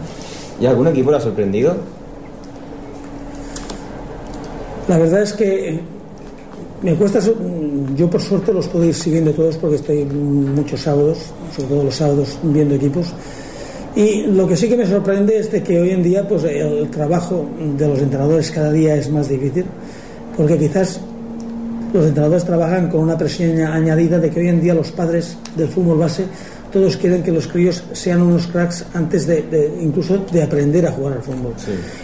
[0.61, 1.75] ¿Y algún equipo lo ha sorprendido?
[4.89, 5.81] La verdad es que eh,
[6.83, 7.19] me cuesta,
[7.97, 11.19] yo por suerte los puedo ir siguiendo todos porque estoy muchos sábados,
[11.55, 13.13] sobre todo los sábados, viendo equipos.
[13.97, 16.91] Y lo que sí que me sorprende es de que hoy en día pues, el
[16.91, 19.65] trabajo de los entrenadores cada día es más difícil,
[20.37, 21.01] porque quizás
[21.95, 25.69] los entrenadores trabajan con una presión añadida de que hoy en día los padres del
[25.69, 26.25] fútbol base
[26.77, 30.93] todos quieren que los críos sean unos cracks antes de, de- incluso de aprender a
[30.93, 31.55] jugar al fútbol.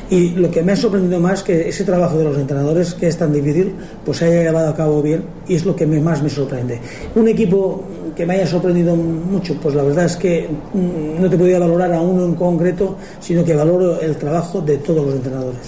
[0.08, 3.18] Y lo que me ha sorprendido más que ese trabajo de los entrenadores, que es
[3.18, 6.22] tan difícil, pues se haya llevado a cabo bien y es lo que me- más
[6.22, 6.80] me sorprende.
[7.14, 7.82] Un equipo
[8.16, 11.92] que me haya sorprendido mucho, pues la verdad es que mm, no te podía valorar
[11.92, 15.60] a uno en concreto, sino que valoro el trabajo de todos los entrenadores,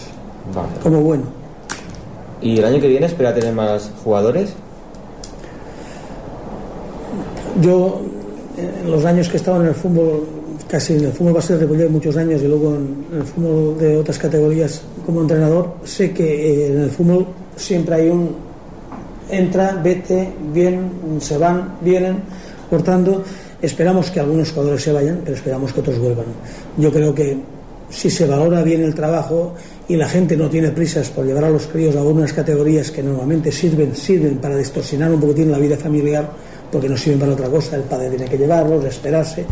[0.54, 0.68] Vale.
[0.82, 1.24] como bueno.
[2.40, 4.54] ¿Y el año que viene espera tener más jugadores?
[7.60, 8.00] Yo,
[8.56, 10.26] en los años que he estado en el fútbol,
[10.68, 13.96] casi en el fútbol base de muchos años y luego en, en el fútbol de
[13.96, 17.26] otras categorías como entrenador, sé que eh, en el fútbol
[17.56, 18.34] siempre hay un
[19.30, 20.90] entra, vete, bien,
[21.20, 22.18] se van, vienen,
[22.68, 23.22] por tanto,
[23.60, 26.26] esperamos que algunos jugadores se vayan, pero esperamos que otros vuelvan.
[26.76, 27.36] Yo creo que
[27.90, 29.54] si se valora bien el trabajo
[29.88, 33.02] y la gente no tiene prisas por llevar a los críos a algunas categorías que
[33.02, 36.28] normalmente sirven, sirven para distorsionar un poquitín la vida familiar,
[36.74, 39.44] porque no sirven para otra cosa, el padre tiene que llevarlos, esperarse.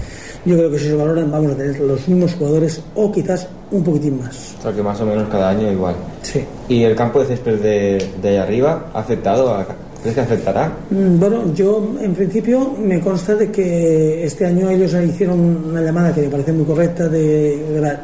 [0.45, 3.85] Yo creo que si se valoran vamos a tener los mismos jugadores o quizás un
[3.85, 4.57] poquitín más.
[4.59, 5.95] O sea que más o menos cada año igual.
[6.23, 6.45] Sí.
[6.69, 9.55] ¿Y el campo de césped de, de ahí arriba ha afectado?
[9.55, 9.65] A,
[10.03, 10.73] ¿Crees que afectará?
[10.91, 15.39] Mm, Bueno, yo en principio me consta de que este año ellos hicieron
[15.71, 17.63] una llamada que me parece muy correcta de,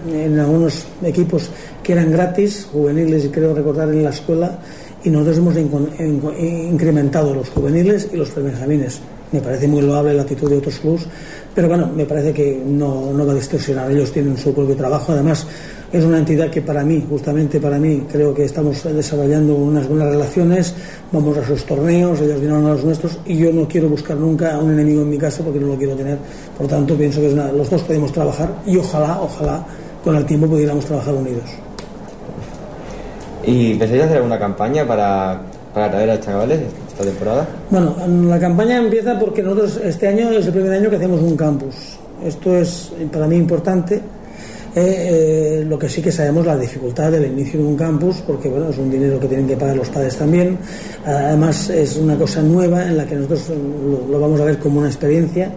[0.08, 1.50] en algunos equipos
[1.82, 4.60] que eran gratis, juveniles y creo recordar en la escuela,
[5.04, 5.54] y nosotros hemos
[6.38, 9.00] incrementado los juveniles y los prebenjamines.
[9.30, 11.06] Me parece muy loable la actitud de otros clubes,
[11.54, 13.90] pero bueno, me parece que no, no va a distorsionar.
[13.90, 15.46] Ellos tienen su propio trabajo, además
[15.92, 20.08] es una entidad que para mí, justamente para mí, creo que estamos desarrollando unas buenas
[20.08, 20.74] relaciones,
[21.12, 24.54] vamos a sus torneos, ellos vienen a los nuestros y yo no quiero buscar nunca
[24.54, 26.16] a un enemigo en mi casa porque no lo quiero tener.
[26.56, 29.66] Por tanto, pienso que es una- los dos podemos trabajar y ojalá, ojalá
[30.02, 31.44] con el tiempo pudiéramos trabajar unidos.
[33.48, 35.40] ¿Y pensáis hacer alguna campaña para,
[35.72, 37.48] para traer a chavales esta temporada?
[37.70, 37.96] Bueno,
[38.28, 41.74] la campaña empieza porque nosotros este año es el primer año que hacemos un campus.
[42.22, 43.94] Esto es para mí importante.
[43.96, 44.00] Eh,
[44.76, 48.68] eh, lo que sí que sabemos la dificultad del inicio de un campus, porque bueno,
[48.68, 50.58] es un dinero que tienen que pagar los padres también.
[51.06, 54.80] Además es una cosa nueva en la que nosotros lo, lo vamos a ver como
[54.80, 55.50] una experiencia.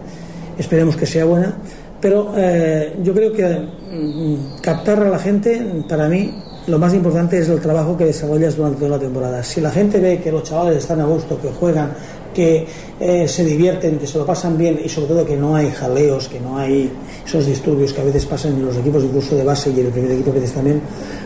[0.56, 1.54] Esperemos que sea buena.
[2.00, 6.34] Pero eh, yo creo que mm, captar a la gente, para mí,
[6.66, 9.42] lo más importante es el trabajo que desarrollas durante toda la temporada.
[9.42, 11.92] Si la gente ve que los chavales están a gusto, que juegan,
[12.32, 12.66] que
[13.00, 16.28] eh, se divierten, que se lo pasan bien y sobre todo que no hay jaleos,
[16.28, 16.90] que no hay
[17.26, 19.92] esos disturbios que a veces pasan en los equipos incluso de base y en el
[19.92, 20.80] primer equipo a veces también,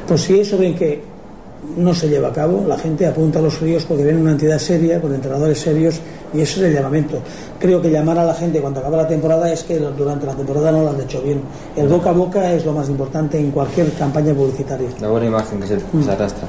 [0.06, 1.15] pues si eso ven que
[1.76, 4.58] no se lleva a cabo, la gente apunta a los fríos porque ven una entidad
[4.58, 6.00] seria, con entrenadores serios
[6.32, 7.18] y eso es el llamamiento.
[7.58, 10.70] Creo que llamar a la gente cuando acaba la temporada es que durante la temporada
[10.72, 11.40] no lo han hecho bien.
[11.76, 14.88] El boca a boca es lo más importante en cualquier campaña publicitaria.
[15.00, 16.46] La buena imagen que se, se arrastra.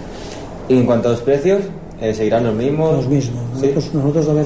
[0.69, 1.61] Y en cuanto a los precios,
[2.01, 2.93] eh, ¿seguirán los mismos?
[2.97, 3.41] Los mismos.
[3.59, 3.67] ¿Sí?
[3.73, 4.45] Nosotros, nosotros, a ver,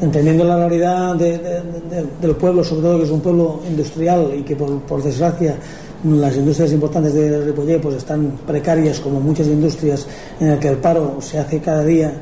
[0.00, 4.32] entendiendo la realidad de- de- de- del pueblo, sobre todo que es un pueblo industrial
[4.36, 5.56] y que por, por desgracia
[6.04, 10.06] las industrias importantes de Ripollet pues están precarias como muchas industrias
[10.38, 12.12] en el que el paro se hace cada día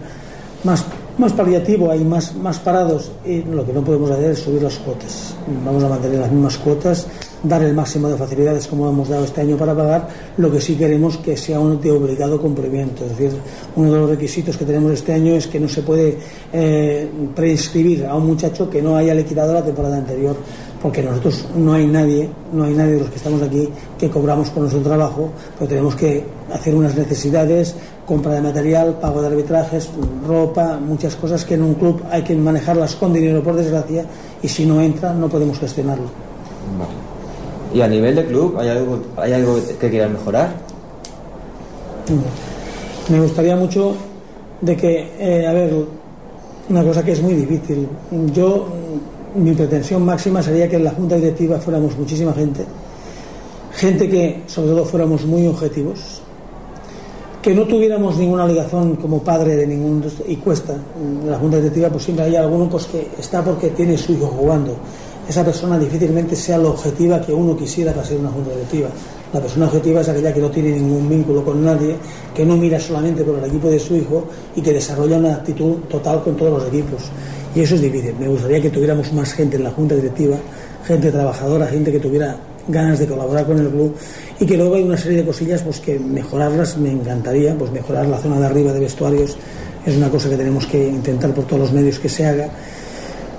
[0.64, 0.85] más,
[1.18, 4.77] más paliativo, hay más, más parados y lo que no podemos hacer es subir las
[4.79, 5.35] cuotas.
[5.64, 7.07] Vamos a mantener las mismas cuotas,
[7.43, 10.74] dar el máximo de facilidades como hemos dado este año para pagar, lo que sí
[10.74, 13.05] queremos que sea un de obligado cumplimiento.
[13.05, 13.39] Es decir,
[13.77, 16.18] uno de los requisitos que tenemos este año es que no se puede
[16.53, 20.37] eh, preinscribir a un muchacho que no haya liquidado la temporada anterior,
[20.83, 23.68] porque nosotros no hay nadie, no hay nadie de los que estamos aquí
[23.99, 27.74] que cobramos por nuestro trabajo, pero tenemos que hacer unas necesidades,
[28.07, 29.91] compra de material, pago de arbitrajes,
[30.27, 34.05] ropa, muchas cosas que en un club hay que manejarlas con dinero por desgracia
[34.43, 36.07] y si no entra no podemos gestionarlo.
[36.79, 37.07] Vale.
[37.74, 40.55] ¿Y a nivel de club, hay algo, hay algo que quieras mejorar?
[43.09, 43.95] Me gustaría mucho
[44.61, 45.74] de que, eh, a ver,
[46.68, 47.89] una cosa que es muy difícil.
[48.33, 52.64] Yo, mm, mi pretensión máxima sería que en la junta directiva fuéramos muchísima gente,
[53.72, 56.22] gente que sobre todo fuéramos muy objetivos,
[57.43, 60.74] que no tuviéramos ninguna ligación como padre de ningún y cuesta.
[60.74, 64.26] En la junta directiva pues siempre hay alguno pues que está porque tiene su hijo
[64.26, 64.74] jugando.
[65.28, 68.89] Esa persona difícilmente sea la objetiva que uno quisiera para ser una junta directiva.
[69.32, 71.97] La persona objetiva es aquella que no tiene ningún vínculo con nadie
[72.34, 74.24] que no mira solamente por el equipo de su hijo
[74.55, 77.11] y que desarrolla una actitud total con todos los equipos
[77.57, 78.15] y eso es difícil.
[78.21, 80.37] Me gustaría que tuviéramos más gente en la junta directiva
[80.87, 82.37] gente trabajadora gente que tuviera
[82.69, 83.95] ganas de colaborar con el club
[84.39, 88.07] y que luego hay una serie de cosillas pues que mejorarlas me encantaría pues mejorar
[88.07, 89.37] la zona de arriba de vestuarios.
[89.85, 92.49] Es una cosa que tenemos que intentar por todos los medios que se haga.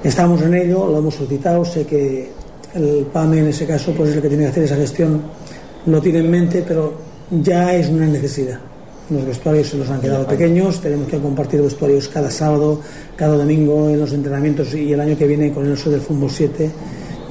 [0.03, 2.29] Estamos en ello lo hemos solicitado sé que
[2.73, 5.21] el PAME en ese caso pues es el que tiene que hacer esa gestión
[5.85, 6.93] lo tiene en mente pero
[7.31, 8.59] ya es una necesidad
[9.09, 12.81] los vestuarios se nos han quedado pequeños tenemos que compartir vestuarios cada sábado
[13.15, 16.29] cada domingo en los entrenamientos y el año que viene con el uso del fútbol
[16.29, 16.71] 7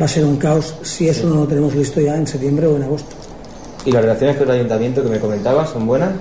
[0.00, 2.76] va a ser un caos si eso no lo tenemos listo ya en septiembre o
[2.76, 3.16] en agosto.
[3.84, 6.12] ¿Y las relaciones con el ayuntamiento que me comentabas son buenas?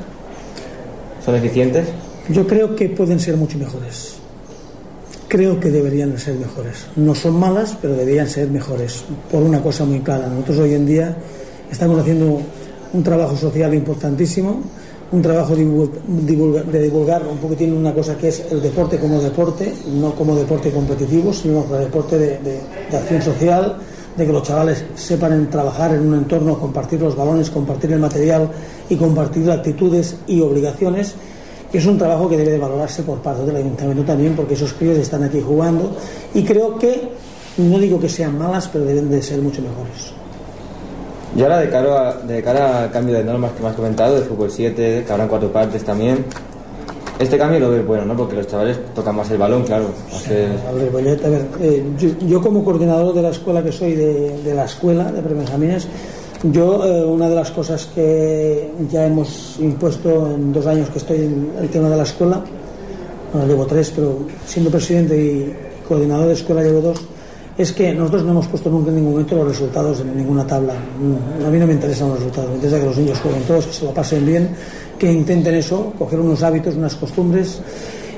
[1.24, 1.88] ¿Son eficientes?
[2.30, 4.16] Yo creo que pueden ser mucho mejores.
[5.28, 6.86] Creo que deberían ser mejores.
[6.96, 9.04] No son malas, pero deberían ser mejores.
[9.32, 10.28] Por una cosa muy clara.
[10.28, 11.18] Nosotros hoy en día
[11.72, 12.42] estamos haciendo
[12.94, 14.62] un trabajo social importantísimo,
[15.12, 15.64] un trabajo de
[16.82, 21.32] divulgar un poquitín una cosa que es el deporte como deporte, no como deporte competitivo,
[21.32, 22.60] sino como deporte de,
[22.92, 23.78] acción social,
[24.18, 28.50] de que los chavales sepan trabajar en un entorno, compartir los balones, compartir el material
[28.90, 31.16] y compartir actitudes y obligaciones.
[31.72, 34.98] Es un trabajo que debe de valorarse por parte del ayuntamiento también, porque esos críos
[34.98, 35.96] están aquí jugando
[36.34, 37.10] y creo que,
[37.58, 40.25] no digo que sean malas, pero deben de ser mucho mejores.
[41.36, 44.16] Y ahora de cara, a, de cara al cambio de normas que me has comentado,
[44.16, 46.26] de fútbol 7, que habrán cuatro partes también,
[47.18, 48.16] este cambio lo ves bueno, ¿no?
[48.16, 49.86] Porque los chavales tocan más el balón, claro.
[51.26, 54.66] A ver, eh, yo, yo, como coordinador de la escuela que soy, de, de la
[54.66, 55.88] escuela de prebenjamines,
[56.44, 61.18] yo eh, una de las cosas que ya hemos impuesto en dos años que estoy
[61.20, 62.42] en el tema de la escuela,
[63.32, 65.56] bueno, llevo tres, pero siendo presidente y
[65.88, 67.02] coordinador de escuela llevo dos,
[67.58, 70.74] es que nosotros no hemos puesto nunca en ningún momento los resultados en ninguna tabla.
[70.74, 73.74] A mí no me interesan los resultados, me interesa que los niños jueguen todos, que
[73.74, 74.50] se lo pasen bien,
[75.00, 77.62] que intenten eso, coger unos hábitos, unas costumbres,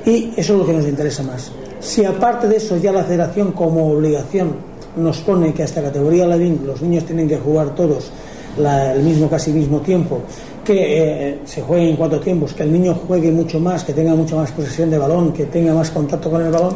[0.06, 1.52] y eso es lo que nos interesa más.
[1.80, 4.56] Si aparte de eso ya la federación como obligación
[4.96, 8.12] nos pone que hasta categoría Lavín los niños tienen que jugar todos
[8.58, 10.22] el mismo, casi mismo tiempo,
[10.64, 14.16] que eh, se juegue en cuatro tiempos, que el niño juegue mucho más, que tenga
[14.16, 16.74] mucha más posesión de balón, que tenga más contacto con el balón,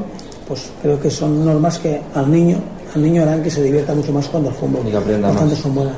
[0.51, 2.57] pues creo que son normas que al niño
[2.93, 4.81] al niño harán que se divierta mucho más cuando al fútbol.
[4.85, 5.63] Y que aprenda Por tanto, más.
[5.63, 5.95] son buenas.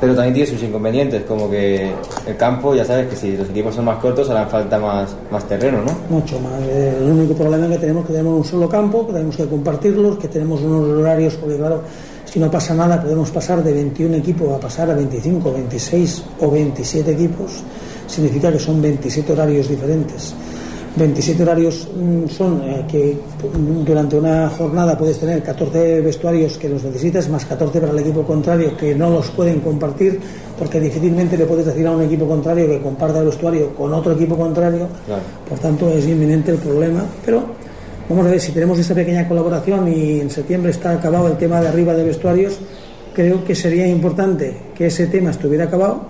[0.00, 1.92] pero también tiene sus inconvenientes, como que
[2.26, 5.46] el campo, ya sabes que si los equipos son más cortos harán falta más, más
[5.46, 5.92] terreno, ¿no?
[6.10, 6.60] Mucho más.
[6.60, 10.18] El único problema que tenemos es que tenemos un solo campo, que tenemos que compartirlos,
[10.18, 11.82] que tenemos unos horarios, porque claro,
[12.24, 16.50] si no pasa nada podemos pasar de 21 equipos a pasar a 25, 26 o
[16.50, 17.52] 27 equipos,
[18.08, 20.34] significa que son 27 horarios diferentes.
[20.94, 23.16] 27 horarios mm, son eh, que
[23.86, 28.22] durante una jornada puedes tener 14 vestuarios que los necesitas, más 14 para el equipo
[28.24, 30.20] contrario que no los pueden compartir,
[30.58, 34.12] porque difícilmente le puedes decir a un equipo contrario que comparta el vestuario con otro
[34.12, 34.86] equipo contrario.
[35.06, 35.22] Claro.
[35.48, 37.42] Por tanto, es inminente el problema, pero
[38.10, 41.60] vamos a ver si tenemos esa pequeña colaboración y en septiembre está acabado el tema
[41.62, 42.58] de arriba de vestuarios,
[43.14, 46.02] creo que sería importante que ese tema estuviera acabado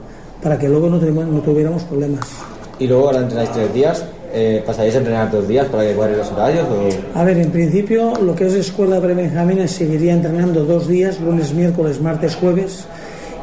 [0.43, 2.27] para que luego no, tenemos- no tuviéramos problemas.
[2.81, 6.19] Y luego ahora entrenáis tres días, eh, ¿pasaréis a entrenar dos días para que cuadren
[6.19, 6.67] los horarios?
[6.69, 7.19] O...
[7.19, 11.53] A ver, en principio lo que es escuela de prebenjamines seguiría entrenando dos días, lunes,
[11.53, 12.87] miércoles, martes, jueves,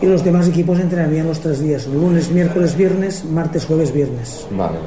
[0.02, 4.48] y los demás equipos entrenarían los tres días, lunes, miércoles, viernes, martes, jueves, viernes.
[4.52, 4.78] Vale.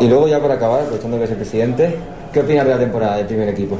[0.00, 1.94] Y luego ya para acabar, aprovechando que es el presidente,
[2.32, 3.76] ¿qué opinas de la temporada del primer equipo?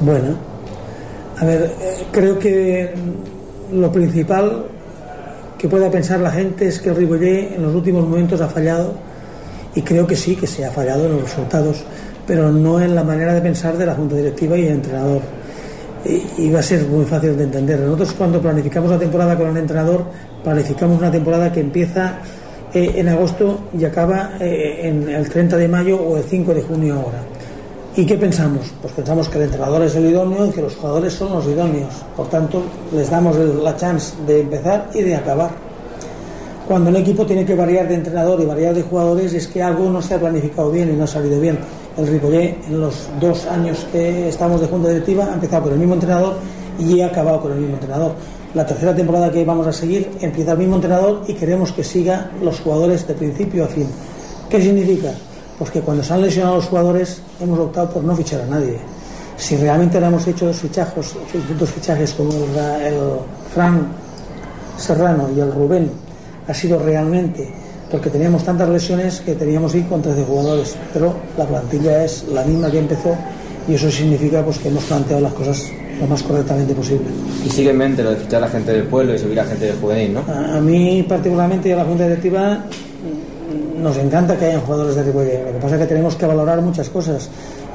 [0.00, 0.36] Bueno,
[1.38, 2.92] a ver, eh, creo que
[3.72, 4.66] lo principal
[5.58, 8.94] que pueda pensar la gente es que el en los últimos momentos ha fallado
[9.74, 11.84] y creo que sí, que se ha fallado en los resultados,
[12.26, 15.20] pero no en la manera de pensar de la Junta Directiva y el entrenador.
[16.04, 17.80] Y, y va a ser muy fácil de entender.
[17.80, 20.04] Nosotros cuando planificamos la temporada con el entrenador,
[20.42, 22.20] planificamos una temporada que empieza
[22.76, 26.62] eh, en agosto y acaba eh, en el 30 de mayo o el 5 de
[26.62, 27.22] junio ahora.
[27.98, 28.60] ¿Y qué pensamos?
[28.82, 31.94] Pues pensamos que el entrenador es el idóneo y que los jugadores son los idóneos.
[32.14, 35.50] Por tanto, les damos la chance de empezar y de acabar.
[36.68, 39.88] Cuando un equipo tiene que variar de entrenador y variar de jugadores es que algo
[39.88, 41.58] no se ha planificado bien y no ha salido bien.
[41.96, 45.78] El Ripollet en los dos años que estamos de junta directiva ha empezado con el
[45.78, 46.34] mismo entrenador
[46.78, 48.12] y ha acabado con el mismo entrenador.
[48.52, 52.30] La tercera temporada que vamos a seguir empieza el mismo entrenador y queremos que siga
[52.42, 53.86] los jugadores de principio a fin.
[54.50, 55.12] ¿Qué significa?
[55.58, 58.78] Pues que cuando se han lesionado los jugadores hemos optado por no fichar a nadie.
[59.36, 61.14] Si realmente hemos hecho dos fichajos,
[61.58, 63.00] dos fichajes como el, el
[63.54, 63.88] Fran
[64.76, 65.90] Serrano y el Rubén,
[66.48, 67.52] ha sido realmente
[67.90, 72.24] porque teníamos tantas lesiones que teníamos que ir con 13 jugadores, pero la plantilla es
[72.28, 73.16] la misma que empezó
[73.68, 77.06] y eso significa pues que hemos planteado las cosas lo más correctamente posible.
[77.44, 79.66] Y sigue en mente lo de fichar a gente del pueblo y subir a gente
[79.66, 80.20] del juvenil, ¿no?
[80.28, 82.64] A a mí particularmente y a la Junta Directiva
[83.86, 85.44] nos encanta que hayan jugadores de Ripollet.
[85.46, 87.28] Lo que pasa es que tenemos que valorar muchas cosas.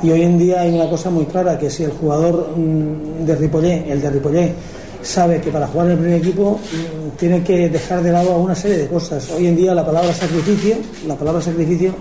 [0.04, 3.36] Y hoy en día hay una cosa muy clara, que si el jugador mm, de
[3.36, 4.54] Ripollet, el de Ripollet,
[5.02, 8.56] sabe que para jugar en el primer equipo mm, tiene que dejar de lado una
[8.56, 9.30] serie de cosas.
[9.32, 10.76] Hoy en día la palabra sacrificio,
[11.08, 11.94] la palabra sacrificio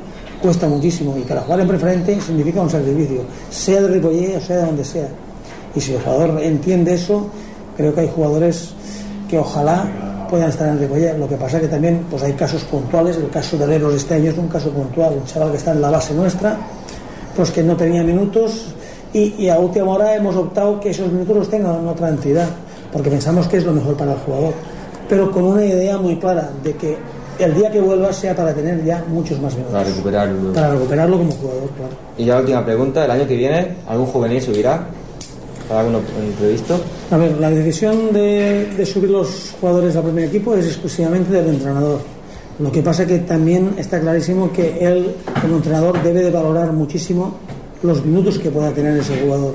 [0.43, 4.57] cuesta muchísimo y para jugar en preferente significa un sacrificio, sea de Ripollet o sea
[4.57, 5.09] de donde sea.
[5.75, 7.29] Y si el jugador entiende eso,
[7.77, 8.71] creo que hay jugadores
[9.29, 11.19] que ojalá puedan estar en Ripollet.
[11.19, 14.15] Lo que pasa es que también pues hay casos puntuales, el caso de Leros este
[14.15, 16.57] año es un caso puntual, un chaval que está en la base nuestra,
[17.37, 18.67] pues que no tenía minutos
[19.13, 22.49] y, y a última hora hemos optado que esos minutos los tenga en otra entidad,
[22.93, 24.55] porque pensamos que es lo mejor para el jugador,
[25.09, 26.97] pero con una idea muy clara de que
[27.39, 29.73] el día que vuelva sea para tener ya muchos más minutos.
[29.73, 30.53] Para recuperarlo.
[30.53, 31.93] Para recuperarlo como jugador, claro.
[32.17, 34.87] Y ya la última pregunta, ¿el año que viene algún juvenil subirá?
[35.71, 36.01] ¿Para alguno
[36.37, 36.81] previsto?
[37.13, 41.47] A ver, la decisión de, de subir los jugadores al primer equipo es exclusivamente del
[41.47, 42.01] entrenador.
[42.59, 47.37] Lo que pasa que también está clarísimo que él, como entrenador, debe de valorar muchísimo
[47.85, 49.55] los minutos que pueda tener ese jugador.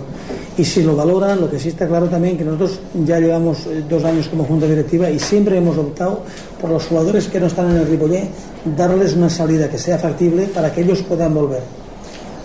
[0.57, 3.84] Y si lo valora, lo que sí está claro también que nosotros ya llevamos eh,
[3.89, 6.22] dos años como junta directiva y siempre hemos optado
[6.61, 8.30] por los jugadores que no están en el Ripollet,
[8.78, 11.61] darles una salida que sea factible para que ellos puedan volver.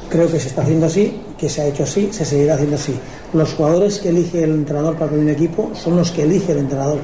[0.08, 2.94] Creo que se está haciendo así, que se ha hecho así, se seguirá haciendo así.
[3.33, 6.59] Los jugadores que elige el entrenador para el primer equipo son los que elige el
[6.59, 6.99] entrenador.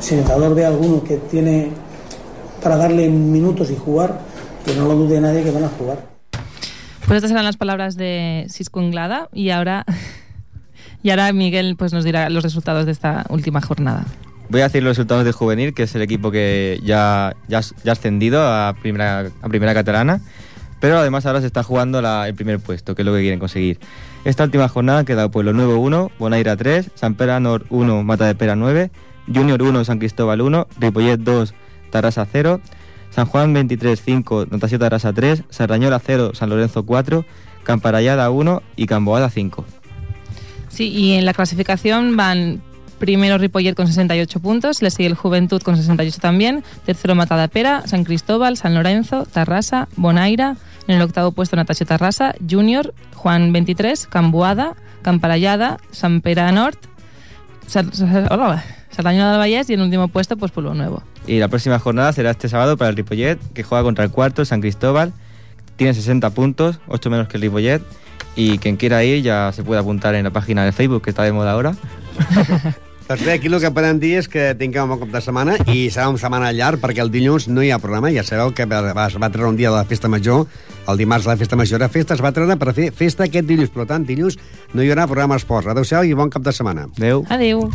[0.00, 1.70] Si el entrenador ve a alguno que tiene
[2.62, 4.20] para darle minutos y jugar,
[4.64, 6.06] que no lo dude nadie que van a jugar.
[7.06, 9.84] Pues estas eran las palabras de Cisco Inglada y ahora,
[11.02, 14.06] y ahora Miguel pues nos dirá los resultados de esta última jornada.
[14.50, 17.90] Voy a decir los resultados de Juvenil, que es el equipo que ya, ya, ya
[17.90, 20.22] ha ascendido a primera, a primera catalana,
[20.80, 23.38] pero además ahora se está jugando la- el primer puesto, que es lo que quieren
[23.38, 23.78] conseguir.
[24.24, 28.26] Esta última jornada ha quedado Pueblo Nuevo 1, Bonaira 3, San Pera Nor 1, Mata
[28.26, 28.90] de Pera 9,
[29.32, 31.54] Junior 1, San Cristóbal 1, Ripollet 2,
[31.90, 32.60] Tarrasa 0,
[33.10, 37.24] San Juan 23 5, Notació Tarrasa 3, Sarrañola 0, San Lorenzo 4,
[37.64, 39.64] Camparallada 1 y Camboada 5.
[40.68, 42.60] Sí, y en la clasificación van
[42.98, 48.04] primero Ripollet con 68 puntos, le sigue el Juventud con 68 también, tercero Matadepera, San
[48.04, 54.74] Cristóbal, San Lorenzo, Tarrasa, Bonaira, en el octavo puesto Natasio Tarrasa, Junior, Juan 23, Camboada,
[55.02, 56.78] Camparallada, San Pera Nord,
[58.30, 61.02] hola, Sardañola del Vallés y en último puesto, pues Pueblo Nuevo.
[61.26, 64.44] Y la próxima jornada será este sábado para el Ripollet, que juega contra el cuarto,
[64.44, 65.12] San Cristóbal.
[65.76, 67.82] Tiene 60 puntos, 8 menos que el Ripollet.
[68.34, 71.22] Y quien quiera ir ya se puede apuntar en la página de Facebook, que está
[71.22, 71.74] de moda ahora.
[73.08, 75.54] Doncs bé, aquí el que podem dir és que tinguem un bon cap de setmana
[75.72, 78.10] i serà una setmana llarg perquè el dilluns no hi ha programa.
[78.12, 80.44] Ja sabeu que va- va- es va treure un dia de la festa major,
[80.86, 83.70] el dimarts la festa major era festa, es va treure per fer festa aquest dilluns.
[83.70, 84.36] Per tant, dilluns
[84.74, 85.66] no hi haurà programa esports.
[85.72, 86.86] Adéu-siau i bon cap de setmana.
[86.98, 87.24] Adéu.
[87.30, 87.70] Adéu.